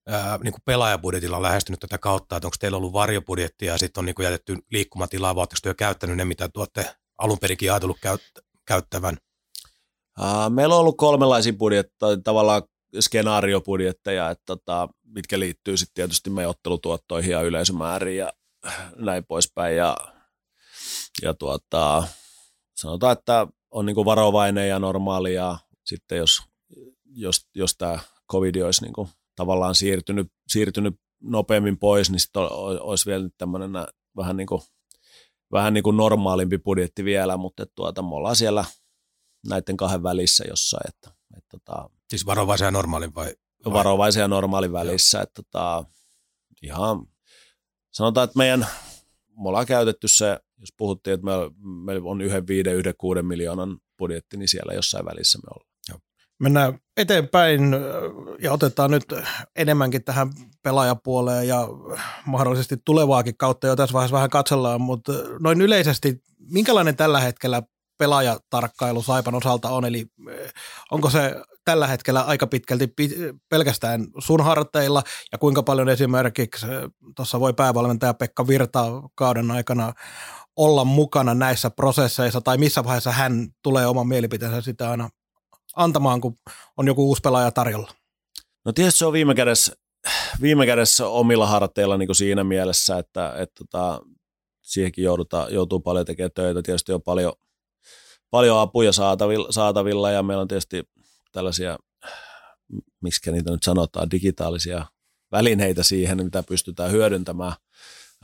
ää, 0.08 0.38
niin 0.44 0.52
kuin 0.52 0.62
pelaajabudjetilla 0.66 1.42
lähestynyt 1.42 1.80
tätä 1.80 1.98
kautta, 1.98 2.36
että 2.36 2.48
onko 2.48 2.56
teillä 2.60 2.78
ollut 2.78 2.94
varjobudjettia 2.94 3.72
ja 3.72 3.78
sitten 3.78 4.02
on 4.02 4.06
niin 4.06 4.16
kuin 4.16 4.24
jätetty 4.24 4.58
liikkumatilaa, 4.72 5.36
vai 5.36 5.42
oletteko 5.42 5.60
työ 5.64 5.74
käyttänyt 5.74 6.18
ne, 6.18 6.26
mitä 6.26 6.50
tuotte 6.50 6.96
alun 7.18 7.40
perinkin 7.40 7.72
ajatellut 7.72 7.98
käyt- 8.02 8.44
käyttävän? 8.66 9.18
Uh, 10.20 10.50
meillä 10.50 10.76
on 10.76 10.82
ollut 10.82 10.98
kolmenlaisia 10.98 11.54
budjetteja, 11.54 12.18
tavallaan 12.24 12.62
skenaariobudjetteja, 13.00 14.30
että 14.30 14.44
tota, 14.46 14.90
mitkä 15.04 15.40
liittyy 15.40 15.78
sitten 15.78 15.94
tietysti 15.96 16.30
meidän 16.30 16.50
ottelutuottoihin 16.50 17.32
ja 17.32 17.42
yleisömääriin 17.42 18.18
ja 18.18 18.34
näin 18.96 19.26
poispäin. 19.26 19.76
Ja, 19.76 19.98
ja 21.22 21.34
tuota, 21.34 22.08
sanotaan, 22.78 23.14
että 23.14 23.48
on 23.72 23.86
niin 23.86 24.06
varovainen 24.06 24.70
ja 24.70 24.80
normaali 24.80 25.34
ja 25.34 25.58
sitten 25.86 26.18
jos, 26.18 26.40
jos, 27.06 27.48
jos 27.56 27.76
tämä 27.78 28.00
covid 28.32 28.56
olisi 28.56 28.82
niin 28.82 28.94
kuin 28.94 29.10
tavallaan 29.36 29.76
siirtynyt, 29.76 30.28
siirtynyt 30.48 31.00
nopeammin 31.24 31.78
pois, 31.78 32.12
niin 32.12 32.20
sitten 32.20 32.42
olisi 32.82 33.06
vielä 33.06 33.30
tämmöinen 33.38 33.72
vähän 34.18 34.38
niin 34.38 34.48
kuin, 34.48 34.62
vähän 35.52 35.74
niin 35.74 35.84
kuin 35.84 35.98
normaalimpi 35.98 36.58
budjetti 36.58 37.04
vielä, 37.04 37.38
mutta 37.38 37.66
tuota, 37.76 38.02
me 38.02 38.16
ollaan 38.16 38.36
siellä 38.36 38.66
näiden 39.48 39.78
kahden 39.78 40.04
välissä 40.04 40.44
jossain. 40.50 40.90
Että, 40.90 41.12
että, 41.38 41.58
tota, 41.58 41.90
siis 42.10 42.26
varovaisen 42.26 42.66
ja 42.66 42.72
normaalin 42.72 43.16
vai? 43.16 43.34
vai? 43.66 43.74
Varovaisen 43.74 44.22
ja 44.22 44.28
normaalin 44.28 44.72
välissä. 44.72 45.22
Että, 45.22 45.44
tota, 45.44 45.86
ihan, 46.62 47.06
sanotaan, 47.92 48.24
että 48.26 48.38
meidän, 48.38 48.68
me 49.28 49.48
ollaan 49.50 49.66
käytetty 49.66 50.08
se 50.08 50.40
jos 50.58 50.70
puhuttiin, 50.78 51.14
että 51.14 51.26
meillä, 51.26 51.52
meillä 51.86 52.10
on 52.10 52.22
yhden 52.22 52.48
viiden, 52.48 52.76
yhden 52.76 52.94
kuuden 52.98 53.26
miljoonan 53.26 53.78
budjetti, 53.98 54.38
niin 54.38 54.48
siellä 54.48 54.74
jossain 54.74 55.06
välissä 55.06 55.38
me 55.38 55.50
ollaan. 55.56 55.68
Mennään 56.40 56.80
eteenpäin 56.98 57.62
ja 58.40 58.52
otetaan 58.52 58.92
nyt 58.92 59.06
enemmänkin 59.56 60.04
tähän 60.04 60.30
pelaajapuoleen 60.64 61.48
ja 61.48 61.68
mahdollisesti 62.26 62.76
tulevaakin 62.86 63.38
kautta. 63.38 63.68
Jo 63.68 63.76
tässä 63.76 63.94
vaiheessa 63.94 64.16
vähän 64.16 64.30
katsellaan, 64.30 64.82
mutta 64.82 65.14
noin 65.40 65.62
yleisesti, 65.62 66.22
minkälainen 66.40 66.96
tällä 66.96 67.20
hetkellä 67.20 67.64
pelaajatarkkailu 67.98 69.02
Saipan 69.02 69.36
osalta 69.36 69.70
on, 69.70 69.86
eli 69.86 70.06
onko 70.92 71.10
se 71.10 71.36
tällä 71.68 71.88
hetkellä 71.88 72.22
aika 72.22 72.48
pitkälti 72.48 72.94
pelkästään 73.50 74.08
sun 74.20 74.44
harteilla 74.44 75.04
ja 75.32 75.38
kuinka 75.38 75.64
paljon 75.64 75.90
esimerkiksi 75.90 76.66
tuossa 77.16 77.40
voi 77.40 77.54
päävalmentaja 77.54 78.14
Pekka 78.14 78.48
Virta 78.48 78.86
kauden 79.16 79.52
aikana 79.52 79.94
olla 80.56 80.86
mukana 80.86 81.34
näissä 81.34 81.70
prosesseissa 81.70 82.42
tai 82.42 82.58
missä 82.58 82.84
vaiheessa 82.84 83.12
hän 83.12 83.48
tulee 83.64 83.88
oman 83.88 84.08
mielipiteensä 84.08 84.62
sitä 84.62 84.90
aina 84.90 85.10
antamaan, 85.76 86.22
kun 86.22 86.36
on 86.78 86.88
joku 86.88 87.08
uusi 87.08 87.22
pelaaja 87.22 87.52
tarjolla? 87.52 87.92
No 88.66 88.72
tietysti 88.74 88.98
se 88.98 89.06
on 89.06 89.14
viime 89.14 89.36
kädessä, 89.36 89.74
viime 90.42 90.66
kädessä 90.66 91.08
omilla 91.08 91.48
harteilla 91.48 91.98
niin 91.98 92.08
kuin 92.08 92.16
siinä 92.16 92.44
mielessä, 92.44 92.98
että, 92.98 93.34
että 93.38 93.64
tota, 93.64 94.02
siihenkin 94.62 95.04
joudutaan, 95.04 95.54
joutuu 95.54 95.80
paljon 95.80 96.06
tekemään 96.06 96.32
töitä. 96.36 96.62
Tietysti 96.62 96.94
on 96.94 97.02
paljon, 97.02 97.34
paljon 98.30 98.60
apuja 98.60 98.92
saatavilla, 98.92 99.52
saatavilla 99.52 100.12
ja 100.12 100.24
meillä 100.24 100.42
on 100.42 100.48
tietysti 100.48 100.84
tällaisia, 101.38 101.78
miksi 103.02 103.32
niitä 103.32 103.52
nyt 103.52 103.64
sanotaan, 103.64 104.12
digitaalisia 104.12 104.86
välineitä 105.32 105.84
siihen, 105.84 106.24
mitä 106.24 106.44
pystytään 106.44 106.92
hyödyntämään. 106.92 107.54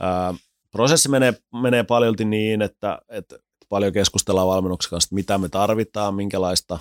Ää, 0.00 0.34
prosessi 0.70 1.08
menee, 1.08 1.34
menee 1.62 1.82
paljolti 1.82 2.24
niin, 2.24 2.62
että, 2.62 2.98
että 3.08 3.38
paljon 3.68 3.92
keskustellaan 3.92 4.48
valmennuksen 4.48 4.90
kanssa, 4.90 5.14
mitä 5.14 5.38
me 5.38 5.48
tarvitaan, 5.48 6.14
minkälaista, 6.14 6.78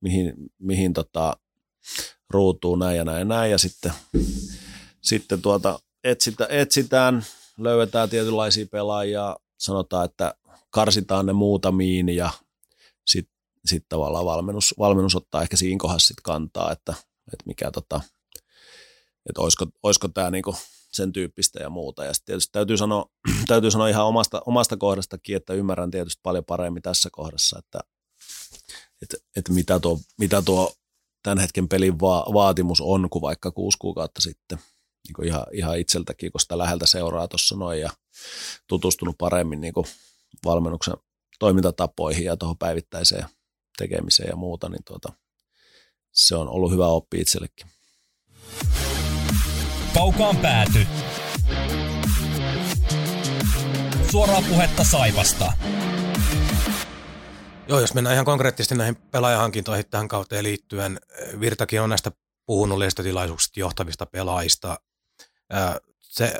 mihin, 0.00 0.34
mihin 0.58 0.92
tota, 0.92 1.36
ruutuu 2.30 2.76
näin 2.76 2.96
ja 2.96 3.04
näin 3.04 3.18
ja 3.18 3.24
näin, 3.24 3.50
ja 3.50 3.58
sitten, 3.58 3.92
sitten 5.00 5.42
tuota, 5.42 5.78
etsitä, 6.04 6.46
etsitään, 6.50 7.24
löydetään 7.58 8.10
tietynlaisia 8.10 8.66
pelaajia, 8.70 9.36
sanotaan, 9.58 10.04
että 10.04 10.34
karsitaan 10.70 11.26
ne 11.26 11.32
muutamiin, 11.32 12.08
ja 12.08 12.30
sitten 13.06 13.35
sit 13.66 13.84
tavallaan 13.88 14.26
valmennus, 14.26 14.74
valmennus 14.78 15.16
ottaa 15.16 15.42
ehkä 15.42 15.56
siinä 15.56 15.78
kohdassa 15.78 16.06
sit 16.06 16.20
kantaa, 16.22 16.72
että, 16.72 16.94
että 17.32 17.44
mikä 17.46 17.70
tota, 17.70 18.00
että 19.28 19.40
olisiko, 19.40 19.66
olisiko 19.82 20.08
tämä 20.08 20.30
niinku 20.30 20.56
sen 20.92 21.12
tyyppistä 21.12 21.62
ja 21.62 21.70
muuta. 21.70 22.04
Ja 22.04 22.14
sitten 22.14 22.26
tietysti 22.26 22.52
täytyy 22.52 22.76
sanoa, 22.76 23.10
täytyy 23.46 23.70
sanoa 23.70 23.88
ihan 23.88 24.06
omasta, 24.06 24.42
omasta 24.46 24.76
kohdastakin, 24.76 25.36
että 25.36 25.54
ymmärrän 25.54 25.90
tietysti 25.90 26.20
paljon 26.22 26.44
paremmin 26.44 26.82
tässä 26.82 27.08
kohdassa, 27.12 27.58
että, 27.58 27.80
että, 29.02 29.16
että 29.36 29.52
mitä, 29.52 29.80
tuo, 29.80 30.00
mitä 30.18 30.42
tuo 30.42 30.74
tämän 31.22 31.38
hetken 31.38 31.68
pelin 31.68 32.00
va- 32.00 32.26
vaatimus 32.32 32.80
on 32.80 33.10
kuin 33.10 33.22
vaikka 33.22 33.50
kuusi 33.50 33.78
kuukautta 33.78 34.20
sitten. 34.20 34.58
Niin 35.08 35.28
ihan, 35.28 35.46
ihan 35.52 35.78
itseltäkin, 35.78 36.32
kun 36.32 36.40
sitä 36.40 36.58
läheltä 36.58 36.86
seuraa 36.86 37.28
tuossa 37.28 37.56
noin 37.56 37.80
ja 37.80 37.90
tutustunut 38.66 39.18
paremmin 39.18 39.60
niin 39.60 39.72
valmennuksen 40.44 40.94
toimintatapoihin 41.38 42.24
ja 42.24 42.36
tuohon 42.36 42.58
päivittäiseen 42.58 43.26
tekemiseen 43.76 44.28
ja 44.28 44.36
muuta, 44.36 44.68
niin 44.68 44.84
tuota, 44.84 45.12
se 46.12 46.36
on 46.36 46.48
ollut 46.48 46.72
hyvä 46.72 46.86
oppi 46.86 47.20
itsellekin. 47.20 47.66
Kaukaan 49.94 50.36
pääty. 50.36 50.86
Suoraa 54.10 54.42
puhetta 54.48 54.84
Saivasta. 54.84 55.52
Joo, 57.68 57.80
jos 57.80 57.94
mennään 57.94 58.14
ihan 58.14 58.24
konkreettisesti 58.24 58.74
näihin 58.74 58.96
pelaajahankintoihin 58.96 59.90
tähän 59.90 60.08
kauteen 60.08 60.44
liittyen, 60.44 61.00
Virtakin 61.40 61.80
on 61.80 61.88
näistä 61.88 62.12
puhunut 62.46 62.78
lehdistötilaisuuksista 62.78 63.60
johtavista 63.60 64.06
pelaajista. 64.06 64.80
Se 66.00 66.34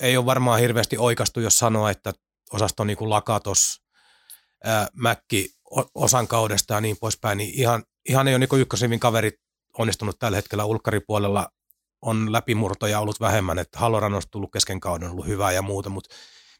ei 0.00 0.16
ole 0.16 0.26
varmaan 0.26 0.60
hirveästi 0.60 0.98
oikastu, 0.98 1.40
jos 1.40 1.58
sanoo, 1.58 1.88
että 1.88 2.12
osasto 2.52 2.84
niin 2.84 2.96
kuin 2.96 3.10
Lakatos, 3.10 3.82
ää, 4.64 4.88
Mäkki 4.92 5.57
osan 5.94 6.28
kaudesta 6.28 6.74
ja 6.74 6.80
niin 6.80 6.96
poispäin, 7.00 7.38
niin 7.38 7.54
ihan, 7.54 7.84
ihan 8.08 8.28
ei 8.28 8.34
ole 8.34 8.38
niin 8.38 8.60
ykkösivin 8.60 9.00
kaverit 9.00 9.34
onnistunut 9.78 10.18
tällä 10.18 10.36
hetkellä 10.36 10.64
ulkkaripuolella 10.64 11.48
on 12.02 12.32
läpimurtoja 12.32 13.00
ollut 13.00 13.20
vähemmän, 13.20 13.58
että 13.58 13.78
Halloran 13.78 14.14
on 14.14 14.22
tullut 14.30 14.52
kesken 14.52 14.80
kauden 14.80 15.10
ollut 15.10 15.26
hyvää 15.26 15.52
ja 15.52 15.62
muuta, 15.62 15.90
mutta 15.90 16.14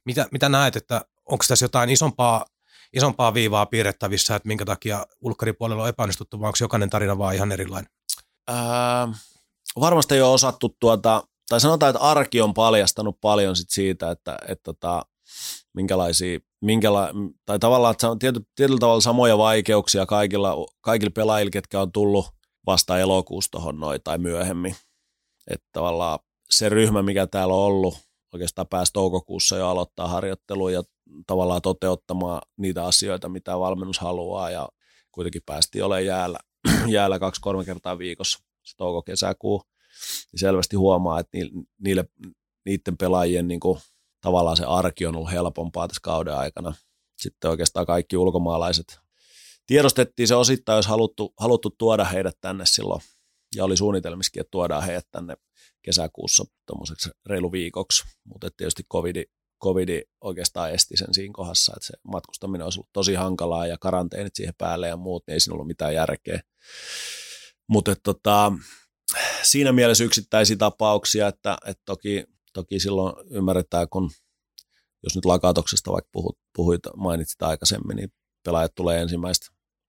mitä, 0.04 0.26
mitä 0.32 0.48
näet, 0.48 0.76
että 0.76 1.04
onko 1.26 1.44
tässä 1.48 1.64
jotain 1.64 1.90
isompaa, 1.90 2.46
isompaa 2.92 3.34
viivaa 3.34 3.66
piirrettävissä, 3.66 4.36
että 4.36 4.48
minkä 4.48 4.64
takia 4.64 5.06
ulkkaripuolella 5.20 5.82
on 5.82 5.88
epäonnistuttu, 5.88 6.40
vai 6.40 6.48
onko 6.48 6.56
jokainen 6.60 6.90
tarina 6.90 7.18
vaan 7.18 7.34
ihan 7.34 7.52
erilainen? 7.52 7.90
Ää, 8.48 9.08
varmasti 9.80 10.14
ei 10.14 10.22
ole 10.22 10.32
osattu 10.32 10.76
tuota, 10.80 11.22
tai 11.48 11.60
sanotaan, 11.60 11.90
että 11.90 12.02
arki 12.02 12.40
on 12.40 12.54
paljastanut 12.54 13.20
paljon 13.20 13.56
sit 13.56 13.70
siitä, 13.70 14.10
että, 14.10 14.38
että 14.48 14.62
tota, 14.62 15.02
minkälaisia, 15.74 16.38
minkäla, 16.60 17.10
tai 17.46 17.58
tavallaan, 17.58 17.92
että 17.92 18.06
tiety, 18.18 18.40
tietyllä 18.54 18.78
tavalla 18.78 19.00
samoja 19.00 19.38
vaikeuksia 19.38 20.06
kaikilla, 20.06 20.66
kaikilla 20.80 21.12
pelaajilla, 21.14 21.50
ketkä 21.50 21.80
on 21.80 21.92
tullut 21.92 22.26
vasta 22.66 22.98
elokuussa 22.98 23.50
tuohon 23.50 23.80
noin 23.80 24.00
tai 24.04 24.18
myöhemmin. 24.18 24.76
Että 25.50 25.66
tavallaan 25.72 26.18
se 26.50 26.68
ryhmä, 26.68 27.02
mikä 27.02 27.26
täällä 27.26 27.54
on 27.54 27.60
ollut, 27.60 27.98
oikeastaan 28.32 28.68
pääsi 28.68 28.92
toukokuussa 28.92 29.56
jo 29.56 29.68
aloittaa 29.68 30.08
harjoittelua 30.08 30.70
ja 30.70 30.82
tavallaan 31.26 31.62
toteuttamaan 31.62 32.42
niitä 32.56 32.84
asioita, 32.84 33.28
mitä 33.28 33.58
valmennus 33.58 33.98
haluaa 33.98 34.50
ja 34.50 34.68
kuitenkin 35.12 35.42
päästiin 35.46 35.84
olemaan 35.84 36.06
jäällä, 36.06 36.38
jäällä 36.96 37.18
kaksi-kolme 37.18 37.64
kertaa 37.64 37.98
viikossa 37.98 38.38
se 38.62 38.76
touko-kesäkuu. 38.76 39.62
Niin 40.32 40.40
selvästi 40.40 40.76
huomaa, 40.76 41.20
että 41.20 41.38
niille, 41.78 42.04
niiden 42.64 42.96
pelaajien 42.96 43.48
niin 43.48 43.60
kuin, 43.60 43.78
tavallaan 44.20 44.56
se 44.56 44.64
arki 44.64 45.06
on 45.06 45.16
ollut 45.16 45.30
helpompaa 45.32 45.88
tässä 45.88 46.00
kauden 46.02 46.34
aikana. 46.34 46.75
Sitten 47.16 47.50
oikeastaan 47.50 47.87
kaikki 47.87 48.16
ulkomaalaiset 48.16 48.98
tiedostettiin 49.68 50.28
se 50.28 50.34
osittain, 50.34 50.76
jos 50.76 50.87
haluttu, 50.87 51.34
haluttu 51.38 51.70
tuoda 51.78 52.04
heidät 52.04 52.38
tänne 52.40 52.64
silloin, 52.66 53.00
ja 53.56 53.64
oli 53.64 53.76
suunnitelmissakin, 53.76 54.40
että 54.40 54.50
tuodaan 54.50 54.82
heidät 54.82 55.06
tänne 55.10 55.37
kesäkuussa 55.82 56.44
tuommoiseksi 56.66 57.10
reilu 57.26 57.52
viikoksi, 57.52 58.04
mutta 58.25 58.48
tietysti 58.56 58.82
covidi, 58.92 59.25
covidi 59.62 60.02
oikeastaan 60.20 60.72
esti 60.72 60.96
sen 60.96 61.14
siinä 61.14 61.32
kohdassa, 61.32 61.72
että 61.76 61.87
se 61.87 61.92
matkustaminen 62.12 62.64
olisi 62.64 62.78
ollut 62.78 62.92
tosi 62.92 63.14
hankalaa 63.14 63.66
ja 63.66 63.78
karanteenit 63.80 64.34
siihen 64.34 64.54
päälle 64.58 64.88
ja 64.88 64.96
muut, 64.96 65.22
niin 65.26 65.32
ei 65.32 65.40
siinä 65.40 65.54
ollut 65.54 65.66
mitään 65.66 65.94
järkeä. 65.94 66.40
Mutta 67.68 67.96
tota, 68.02 68.52
siinä 69.42 69.72
mielessä 69.72 70.04
yksittäisiä 70.04 70.56
tapauksia, 70.56 71.28
että, 71.28 71.58
että 71.66 71.82
toki, 71.84 72.25
toki 72.52 72.80
silloin 72.80 73.14
ymmärretään, 73.30 73.88
kun 73.88 74.10
jos 75.02 75.14
nyt 75.14 75.24
lakatoksesta 75.24 75.92
vaikka 75.92 76.08
puhut, 76.12 76.38
puhuit, 76.56 76.80
mainitsit 76.96 77.42
aikaisemmin, 77.42 77.96
niin 77.96 78.12
pelaajat 78.44 78.74
tulee 78.74 79.02
ensimmäistä, 79.02 79.46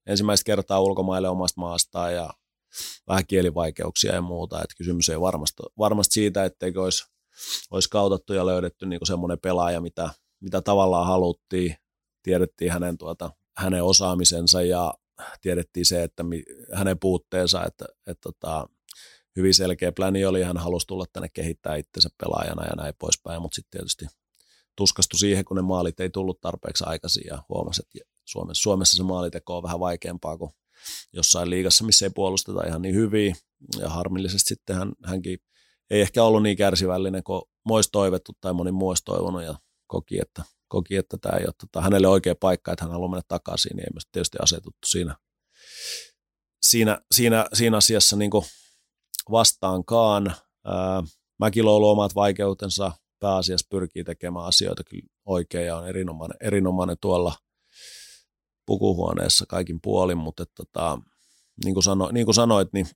ensimmäistä 0.08 0.46
kertaa 0.46 0.82
ulkomaille 0.82 1.30
omasta 1.30 1.62
maastaan 1.62 2.14
ja 2.14 2.30
vähän 3.08 3.28
kielivaikeuksia 3.28 4.14
ja 4.16 4.22
muuta. 4.22 4.58
Että 4.58 4.76
kysymys 4.78 5.10
ei 5.10 5.22
varmasti, 5.22 5.64
varmasti 5.78 6.14
siitä, 6.14 6.46
etteikö 6.46 6.84
olisi, 6.84 7.04
olisi 7.72 7.90
kautattu 7.90 8.34
ja 8.34 8.46
löydetty 8.46 8.86
niin 8.86 9.00
semmoinen 9.04 9.40
pelaaja, 9.40 9.82
mitä, 9.82 10.10
mitä 10.42 10.62
tavallaan 10.62 11.08
haluttiin. 11.08 11.76
Tiedettiin 12.24 12.72
hänen, 12.72 12.98
tuota, 12.98 13.32
hänen 13.58 13.84
osaamisensa 13.84 14.62
ja 14.62 14.94
tiedettiin 15.42 15.86
se, 15.86 16.04
että 16.04 16.24
mi, 16.24 16.44
hänen 16.74 17.00
puutteensa, 17.00 17.66
että, 17.66 17.86
että, 17.86 18.12
että 18.12 18.22
tota, 18.22 18.70
hyvin 19.40 19.54
selkeä 19.54 19.92
pläni 19.92 20.26
oli, 20.26 20.44
hän 20.44 20.58
halusi 20.58 20.88
tulla 20.88 21.06
tänne 21.14 21.30
kehittää 21.34 21.76
itsensä 21.76 22.10
pelaajana 22.18 22.66
ja 22.66 22.76
näin 22.76 22.94
poispäin, 23.00 23.42
mutta 23.42 23.56
sitten 23.56 23.72
tietysti 23.72 24.06
tuskastui 24.76 25.20
siihen, 25.20 25.46
kun 25.46 25.58
ne 25.58 25.64
maalit 25.64 26.00
ei 26.00 26.10
tullut 26.10 26.42
tarpeeksi 26.42 26.84
aikaisin 26.88 27.24
ja 27.28 27.44
huomasi, 27.50 27.82
että 27.82 28.10
Suomessa, 28.26 28.62
Suomessa 28.62 28.98
se 28.98 29.04
maaliteko 29.04 29.58
on 29.58 29.64
vähän 29.64 29.80
vaikeampaa 29.80 30.38
kuin 30.38 30.52
jossain 31.14 31.50
liigassa, 31.50 31.84
missä 31.84 32.06
ei 32.06 32.10
puolusteta 32.10 32.68
ihan 32.68 32.82
niin 32.82 32.96
hyvin. 32.96 33.36
Ja 33.80 33.90
harmillisesti 33.90 34.48
sitten 34.48 34.76
hän, 34.76 34.92
hänkin 35.06 35.40
ei 35.90 36.02
ehkä 36.02 36.24
ollut 36.24 36.44
niin 36.44 36.58
kärsivällinen 36.58 37.24
kuin 37.24 37.42
olisi 37.70 37.90
toivettu 37.92 38.32
tai 38.42 38.54
moni 38.54 38.72
muu 38.72 38.90
olisi 38.90 39.04
toivonut 39.06 39.44
ja 39.44 39.56
koki, 39.88 40.20
että, 40.22 40.44
koki, 40.68 40.96
että 40.96 41.18
tämä 41.18 41.38
ei 41.38 41.46
ole 41.46 41.54
tota, 41.62 41.82
hänelle 41.82 42.08
oikea 42.08 42.36
paikka, 42.36 42.72
että 42.72 42.86
hän 42.86 42.92
haluaa 42.92 43.12
mennä 43.12 43.24
takaisin, 43.28 43.76
niin 43.76 43.84
ei 43.84 43.94
myös 43.94 44.08
tietysti 44.12 44.38
asetuttu 44.42 44.88
siinä, 44.88 45.16
siinä, 46.62 47.02
siinä, 47.12 47.46
siinä 47.54 47.78
asiassa 47.78 48.16
niin 48.16 48.32
kuin 48.32 48.46
vastaankaan. 49.32 50.34
Ää, 50.66 51.04
Mäkilo 51.40 51.76
on 51.76 51.92
omat 51.92 52.16
vaikeutensa, 52.16 52.92
pääasiassa 53.20 53.68
pyrkii 53.70 54.04
tekemään 54.04 54.46
asioita 54.46 54.84
kyllä 54.84 55.08
oikein 55.26 55.66
ja 55.66 55.78
on 55.78 55.88
erinomainen, 55.88 56.38
erinomainen 56.42 56.98
tuolla– 57.02 57.34
pukuhuoneessa 58.70 59.46
kaikin 59.50 59.80
puolin, 59.82 60.18
mutta 60.18 60.44
että, 60.44 60.56
tota, 60.56 61.00
niin, 61.66 61.74
kuin 61.74 61.84
sano, 61.84 62.10
niin 62.12 62.26
kuin 62.26 62.36
sanoit, 62.36 62.74
niin, 62.74 62.88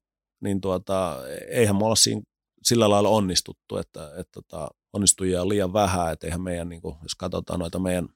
niin 0.42 0.62
tuota, 0.62 1.18
eihän 1.48 1.76
me 1.76 1.86
olla 1.86 1.96
siinä 1.96 2.22
sillä 2.64 2.90
lailla 2.90 3.10
onnistuttu, 3.10 3.78
että, 3.78 4.06
että, 4.06 4.20
että 4.20 4.32
tota, 4.32 4.68
onnistujia 4.94 5.42
on 5.42 5.50
liian 5.50 5.74
vähän, 5.74 6.14
että 6.14 6.28
eihän 6.28 6.42
meidän, 6.42 6.70
niin 6.70 6.82
kuin, 6.82 6.96
jos 7.02 7.16
katsotaan 7.16 7.60
noita 7.60 7.80
meidän 7.80 8.10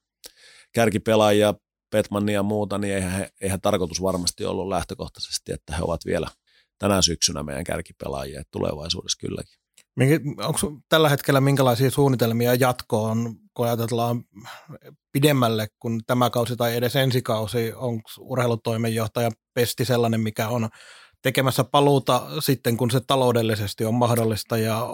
kärkipelaajia, 0.74 1.54
Petmania 1.92 2.34
ja 2.34 2.44
muuta, 2.44 2.78
niin 2.78 2.94
eihän, 2.96 3.30
eihän 3.42 3.62
tarkoitus 3.62 4.02
varmasti 4.02 4.46
ollut 4.46 4.68
lähtökohtaisesti, 4.68 5.52
että 5.52 5.76
he 5.76 5.84
ovat 5.84 6.06
vielä 6.06 6.28
tänä 6.80 7.02
syksynä 7.02 7.44
meidän 7.44 7.64
kärkipelaajia, 7.64 8.40
että 8.40 8.52
tulevaisuudessa 8.52 9.18
kylläkin. 9.20 9.60
Onko 10.38 10.80
tällä 10.90 11.10
hetkellä 11.10 11.42
minkälaisia 11.42 11.92
suunnitelmia 11.92 12.54
jatkoon, 12.54 13.36
kun 13.54 13.66
ajatellaan 13.66 14.24
pidemmälle 15.12 15.68
kuin 15.80 16.02
tämä 16.08 16.30
kausi 16.30 16.56
tai 16.56 16.76
edes 16.76 16.96
ensi 16.96 17.22
kausi? 17.22 17.74
Onko 17.76 18.10
urheilutoimenjohtaja 18.20 19.32
Pesti 19.54 19.86
sellainen, 19.86 20.22
mikä 20.22 20.48
on 20.48 20.70
tekemässä 21.22 21.64
paluuta 21.64 22.28
sitten, 22.40 22.78
kun 22.78 22.92
se 22.92 23.00
taloudellisesti 23.08 23.86
on 23.86 23.94
mahdollista 23.94 24.58
ja 24.58 24.88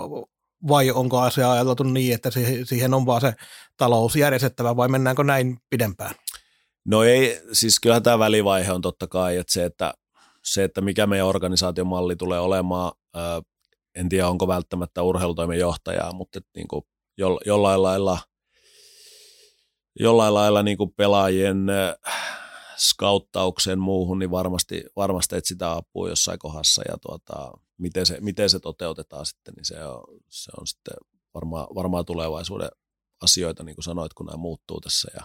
vai 0.67 0.91
onko 0.91 1.19
asia 1.19 1.51
ajateltu 1.51 1.83
niin, 1.83 2.13
että 2.13 2.29
siihen 2.65 2.93
on 2.93 3.05
vaan 3.05 3.21
se 3.21 3.33
talous 3.77 4.15
järjestettävä 4.15 4.75
vai 4.75 4.87
mennäänkö 4.87 5.23
näin 5.23 5.57
pidempään? 5.69 6.15
No 6.85 7.03
ei, 7.03 7.41
siis 7.51 7.79
kyllähän 7.79 8.03
tämä 8.03 8.19
välivaihe 8.19 8.71
on 8.71 8.81
totta 8.81 9.07
kai, 9.07 9.37
että 9.37 9.53
se, 9.53 9.65
että, 9.65 9.93
se, 10.43 10.63
että 10.63 10.81
mikä 10.81 11.07
meidän 11.07 11.27
organisaatiomalli 11.27 12.15
tulee 12.15 12.39
olemaan, 12.39 12.91
en 13.95 14.09
tiedä 14.09 14.27
onko 14.27 14.47
välttämättä 14.47 15.01
urheilutoimen 15.01 15.59
johtajaa, 15.59 16.13
mutta 16.13 16.39
niin 16.55 16.67
kuin 16.67 16.85
jo, 17.17 17.39
jollain 17.45 17.83
lailla, 17.83 18.19
jollain 19.99 20.33
lailla 20.33 20.63
niin 20.63 20.77
kuin 20.77 20.93
pelaajien 20.97 21.67
skauttaukseen 22.77 23.79
muuhun, 23.79 24.19
niin 24.19 24.31
varmasti, 24.31 24.83
varmasti 24.95 25.35
sitä 25.43 25.71
apua 25.71 26.09
jossain 26.09 26.39
kohdassa 26.39 26.81
ja 26.89 26.97
tuota, 26.97 27.51
miten, 27.77 28.05
se, 28.05 28.17
miten 28.21 28.49
se 28.49 28.59
toteutetaan 28.59 29.25
sitten, 29.25 29.53
niin 29.53 29.65
se 29.65 29.85
on, 29.85 30.03
se 30.29 30.51
on 30.59 30.67
sitten 30.67 30.97
varmaan, 31.33 31.67
varmaan 31.75 32.05
tulevaisuuden 32.05 32.69
asioita, 33.21 33.63
niin 33.63 33.75
kuin 33.75 33.83
sanoit, 33.83 34.13
kun 34.13 34.25
nämä 34.25 34.37
muuttuu 34.37 34.81
tässä 34.81 35.11
ja 35.15 35.23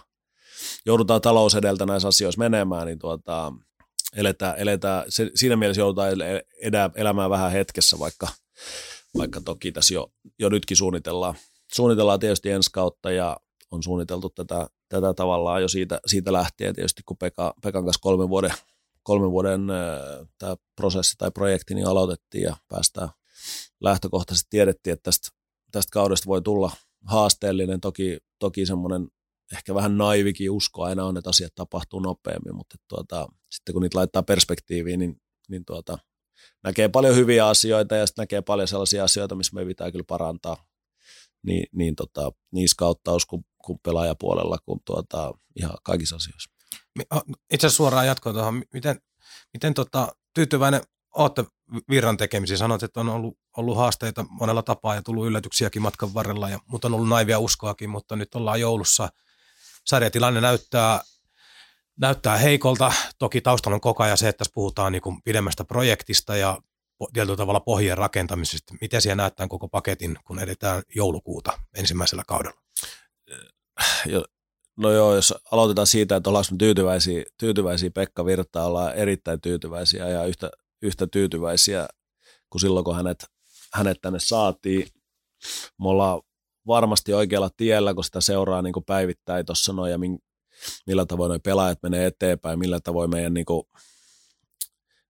joudutaan 0.85 1.21
talous 1.21 1.55
edeltä 1.55 1.85
näissä 1.85 2.07
asioissa 2.07 2.39
menemään, 2.39 2.87
niin 2.87 2.99
tuota, 2.99 3.53
eletään, 4.15 4.55
eletään, 4.57 5.03
se, 5.09 5.31
siinä 5.35 5.55
mielessä 5.55 5.81
joudutaan 5.81 6.11
elää, 6.61 6.89
elämään 6.95 7.29
vähän 7.29 7.51
hetkessä, 7.51 7.99
vaikka– 7.99 8.27
vaikka 9.17 9.41
toki 9.41 9.71
tässä 9.71 9.93
jo, 9.93 10.11
jo 10.39 10.49
nytkin 10.49 10.77
suunnitellaan. 10.77 11.35
Suunnitellaan 11.73 12.19
tietysti 12.19 12.49
ensi 12.49 12.69
kautta 12.73 13.11
ja 13.11 13.37
on 13.71 13.83
suunniteltu 13.83 14.29
tätä, 14.29 14.67
tätä 14.89 15.13
tavallaan 15.13 15.61
jo 15.61 15.67
siitä, 15.67 15.99
siitä 16.05 16.33
lähtien 16.33 16.75
tietysti, 16.75 17.01
kun 17.05 17.17
Pekka, 17.17 17.53
Pekan 17.63 17.83
kanssa 17.83 18.01
kolmen 18.01 18.29
vuoden, 18.29 18.53
kolmen 19.03 19.31
vuoden 19.31 19.61
tämä 20.37 20.55
prosessi 20.75 21.15
tai 21.17 21.31
projekti 21.31 21.75
niin 21.75 21.87
aloitettiin 21.87 22.43
ja 22.43 22.57
päästään 22.67 23.09
lähtökohtaisesti 23.81 24.47
tiedettiin, 24.49 24.93
että 24.93 25.03
tästä, 25.03 25.29
tästä 25.71 25.91
kaudesta 25.91 26.27
voi 26.27 26.41
tulla 26.41 26.71
haasteellinen, 27.05 27.81
toki, 27.81 28.17
toki 28.39 28.65
semmoinen 28.65 29.07
ehkä 29.53 29.75
vähän 29.75 29.97
naivikin 29.97 30.51
usko 30.51 30.83
aina 30.83 31.05
on, 31.05 31.17
että 31.17 31.29
asiat 31.29 31.55
tapahtuu 31.55 31.99
nopeammin, 31.99 32.55
mutta 32.55 32.75
tuota, 32.87 33.27
sitten 33.51 33.73
kun 33.73 33.81
niitä 33.81 33.97
laittaa 33.97 34.23
perspektiiviin, 34.23 34.99
niin, 34.99 35.21
niin 35.49 35.65
tuota, 35.65 35.97
näkee 36.63 36.89
paljon 36.89 37.15
hyviä 37.15 37.47
asioita 37.47 37.95
ja 37.95 38.07
sitten 38.07 38.21
näkee 38.21 38.41
paljon 38.41 38.67
sellaisia 38.67 39.03
asioita, 39.03 39.35
missä 39.35 39.55
me 39.55 39.65
pitää 39.65 39.91
kyllä 39.91 40.05
parantaa 40.07 40.69
niin, 41.43 41.65
niin, 41.71 41.95
tota, 41.95 42.31
niin 42.51 42.69
skauttaus 42.69 43.25
kuin, 43.25 43.45
kuin 43.65 43.79
pelaajapuolella 43.83 44.57
kuin 44.65 44.79
tuota, 44.85 45.33
ihan 45.55 45.77
kaikissa 45.83 46.15
asioissa. 46.15 46.51
Itse 47.51 47.67
asiassa 47.67 47.77
suoraan 47.77 48.07
jatkoa 48.07 48.33
tuohon, 48.33 48.63
miten, 48.73 49.01
miten 49.53 49.73
tota, 49.73 50.15
tyytyväinen 50.33 50.81
olette 51.15 51.45
virran 51.89 52.17
tekemisiin? 52.17 52.57
Sanoit, 52.57 52.83
että 52.83 52.99
on 52.99 53.09
ollut, 53.09 53.37
ollut 53.57 53.77
haasteita 53.77 54.25
monella 54.29 54.63
tapaa 54.63 54.95
ja 54.95 55.01
tullut 55.01 55.27
yllätyksiäkin 55.27 55.81
matkan 55.81 56.13
varrella, 56.13 56.49
ja, 56.49 56.59
mutta 56.65 56.87
on 56.87 56.93
ollut 56.93 57.09
naivia 57.09 57.39
uskoakin, 57.39 57.89
mutta 57.89 58.15
nyt 58.15 58.35
ollaan 58.35 58.59
joulussa. 58.59 59.09
Sarjatilanne 59.89 60.41
näyttää 60.41 61.01
näyttää 61.99 62.37
heikolta. 62.37 62.93
Toki 63.19 63.41
taustalla 63.41 63.75
on 63.75 63.81
koko 63.81 64.03
ajan 64.03 64.17
se, 64.17 64.29
että 64.29 64.37
tässä 64.37 64.51
puhutaan 64.53 64.91
niin 64.91 65.21
pidemmästä 65.23 65.63
projektista 65.65 66.35
ja 66.35 66.57
tietyllä 67.13 67.37
tavalla 67.37 67.59
pohjien 67.59 67.97
rakentamisesta. 67.97 68.73
Miten 68.81 69.01
siellä 69.01 69.15
näyttää 69.15 69.47
koko 69.47 69.67
paketin, 69.67 70.17
kun 70.23 70.39
edetään 70.39 70.83
joulukuuta 70.95 71.59
ensimmäisellä 71.77 72.23
kaudella? 72.27 72.61
No 74.77 74.91
joo, 74.91 75.15
jos 75.15 75.33
aloitetaan 75.51 75.87
siitä, 75.87 76.15
että 76.15 76.29
ollaanko 76.29 76.47
me 76.51 76.57
tyytyväisiä, 76.57 77.23
tyytyväisiä 77.37 77.91
Pekka 77.91 78.25
Virtaa, 78.25 78.65
ollaan 78.65 78.95
erittäin 78.95 79.41
tyytyväisiä 79.41 80.09
ja 80.09 80.25
yhtä, 80.25 80.51
yhtä 80.81 81.07
tyytyväisiä 81.07 81.87
kuin 82.49 82.61
silloin, 82.61 82.85
kun 82.85 82.95
hänet, 82.95 83.25
hänet 83.73 83.97
tänne 84.01 84.19
saatiin. 84.19 84.87
Me 85.79 85.89
ollaan 85.89 86.21
varmasti 86.69 87.13
oikealla 87.13 87.49
tiellä, 87.57 87.93
kun 87.93 88.03
sitä 88.03 88.21
seuraa 88.21 88.61
niin 88.61 88.73
kuin 88.73 88.85
päivittäin 88.85 89.45
tuossa 89.45 89.73
noin 89.73 89.91
ja 89.91 89.97
min, 89.97 90.19
millä 90.87 91.05
tavoin 91.05 91.29
nuo 91.29 91.39
pelaajat 91.39 91.79
menee 91.83 92.05
eteenpäin, 92.05 92.59
millä 92.59 92.79
tavoin 92.79 93.09
meidän, 93.09 93.33
niin 93.33 93.45
kuin, 93.45 93.63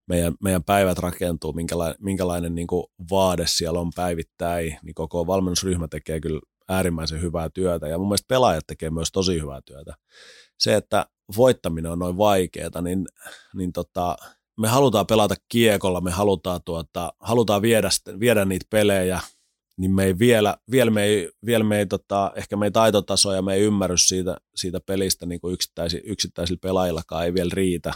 meidän, 0.08 0.34
meidän 0.44 0.64
päivät 0.64 0.98
rakentuu, 1.00 1.54
minkälainen, 1.54 1.96
minkälainen 2.00 2.56
niin 2.56 2.68
kuin 2.68 2.84
vaade 3.12 3.44
siellä 3.48 3.80
on 3.80 3.92
päivittäin, 3.96 4.78
niin 4.84 4.94
koko 4.96 5.28
valmennusryhmä 5.28 5.88
tekee 5.88 6.20
kyllä 6.20 6.42
äärimmäisen 6.70 7.22
hyvää 7.22 7.50
työtä 7.50 7.88
ja 7.88 7.98
mun 7.98 8.08
mielestä 8.08 8.28
pelaajat 8.28 8.68
tekee 8.68 8.90
myös 8.90 9.12
tosi 9.12 9.42
hyvää 9.42 9.62
työtä. 9.66 9.94
Se, 10.60 10.76
että 10.76 11.06
voittaminen 11.38 11.92
on 11.92 12.00
noin 12.00 12.18
vaikeaa, 12.18 12.82
niin, 12.82 13.06
niin 13.56 13.74
tota, 13.74 14.18
me 14.58 14.68
halutaan 14.68 15.08
pelata 15.08 15.36
kiekolla, 15.50 16.02
me 16.02 16.12
halutaan, 16.12 16.62
tuota, 16.66 17.14
halutaan 17.20 17.62
viedä, 17.62 17.90
viedä 18.20 18.46
niitä 18.46 18.66
pelejä, 18.70 19.20
niin 19.80 19.92
me 19.92 20.04
ei 20.04 20.20
vielä, 20.20 20.58
vielä 20.72 20.92
me 20.92 21.04
ei, 21.04 21.32
vielä 21.46 21.64
me 21.64 21.80
ei 21.80 21.86
tota, 21.86 22.32
ehkä 22.36 22.58
meidän 22.58 22.74
taitotaso 22.74 23.34
ja 23.34 23.42
me 23.42 23.54
ei 23.54 23.62
ymmärrys 23.62 24.08
siitä, 24.08 24.38
siitä 24.56 24.80
pelistä 24.80 25.26
niin 25.26 25.42
kuin 25.42 25.54
yksittäisillä, 25.54 26.04
yksittäisillä 26.06 26.60
pelaajillakaan 26.62 27.26
ei 27.26 27.34
vielä 27.34 27.50
riitä. 27.54 27.94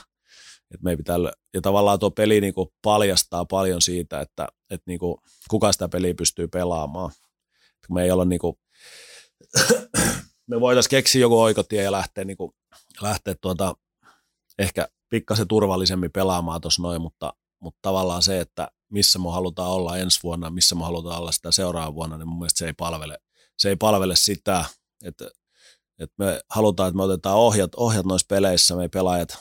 Et 0.73 0.81
me 0.81 0.89
ei 0.91 0.97
pitää, 0.97 1.17
ja 1.53 1.61
tavallaan 1.61 1.99
tuo 1.99 2.11
peli 2.11 2.41
niin 2.41 2.53
kuin 2.53 2.69
paljastaa 2.81 3.45
paljon 3.45 3.81
siitä, 3.81 4.21
että, 4.21 4.47
että 4.69 4.83
niin 4.87 4.99
kuin, 4.99 5.17
kuka 5.49 5.71
sitä 5.71 5.89
peliä 5.89 6.13
pystyy 6.13 6.47
pelaamaan. 6.47 7.11
Me 7.89 8.03
ei 8.03 8.11
olla 8.11 8.25
niin 8.25 8.39
kuin, 8.39 8.55
me 10.49 10.59
voitaisiin 10.59 10.89
keksiä 10.89 11.21
joku 11.21 11.41
oikotie 11.41 11.83
ja 11.83 11.91
lähteä, 11.91 12.25
niin 12.25 12.37
kuin, 12.37 12.51
lähteä 13.01 13.35
tuota, 13.41 13.75
ehkä 14.59 14.87
pikkasen 15.09 15.47
turvallisemmin 15.47 16.11
pelaamaan 16.11 16.61
tuossa 16.61 16.81
noin, 16.81 17.01
mutta, 17.01 17.33
mutta 17.59 17.79
tavallaan 17.81 18.23
se, 18.23 18.39
että 18.39 18.71
missä 18.93 19.19
me 19.19 19.31
halutaan 19.31 19.71
olla 19.71 19.97
ensi 19.97 20.19
vuonna, 20.23 20.49
missä 20.49 20.75
me 20.75 20.83
halutaan 20.83 21.19
olla 21.19 21.31
sitä 21.31 21.51
seuraavana 21.51 21.95
vuonna, 21.95 22.17
niin 22.17 22.27
mun 22.27 22.37
mielestä 22.37 22.57
se 22.57 22.65
ei 22.65 22.73
palvele, 22.73 23.17
se 23.57 23.69
ei 23.69 23.75
palvele 23.75 24.15
sitä, 24.15 24.65
että, 25.03 25.29
että 25.99 26.15
me 26.17 26.41
halutaan, 26.49 26.89
että 26.89 26.97
me 26.97 27.03
otetaan 27.03 27.37
ohjat, 27.37 27.75
ohjat 27.75 28.05
noissa 28.05 28.25
peleissä, 28.29 28.75
me 28.75 28.89
pelaajat, 28.89 29.37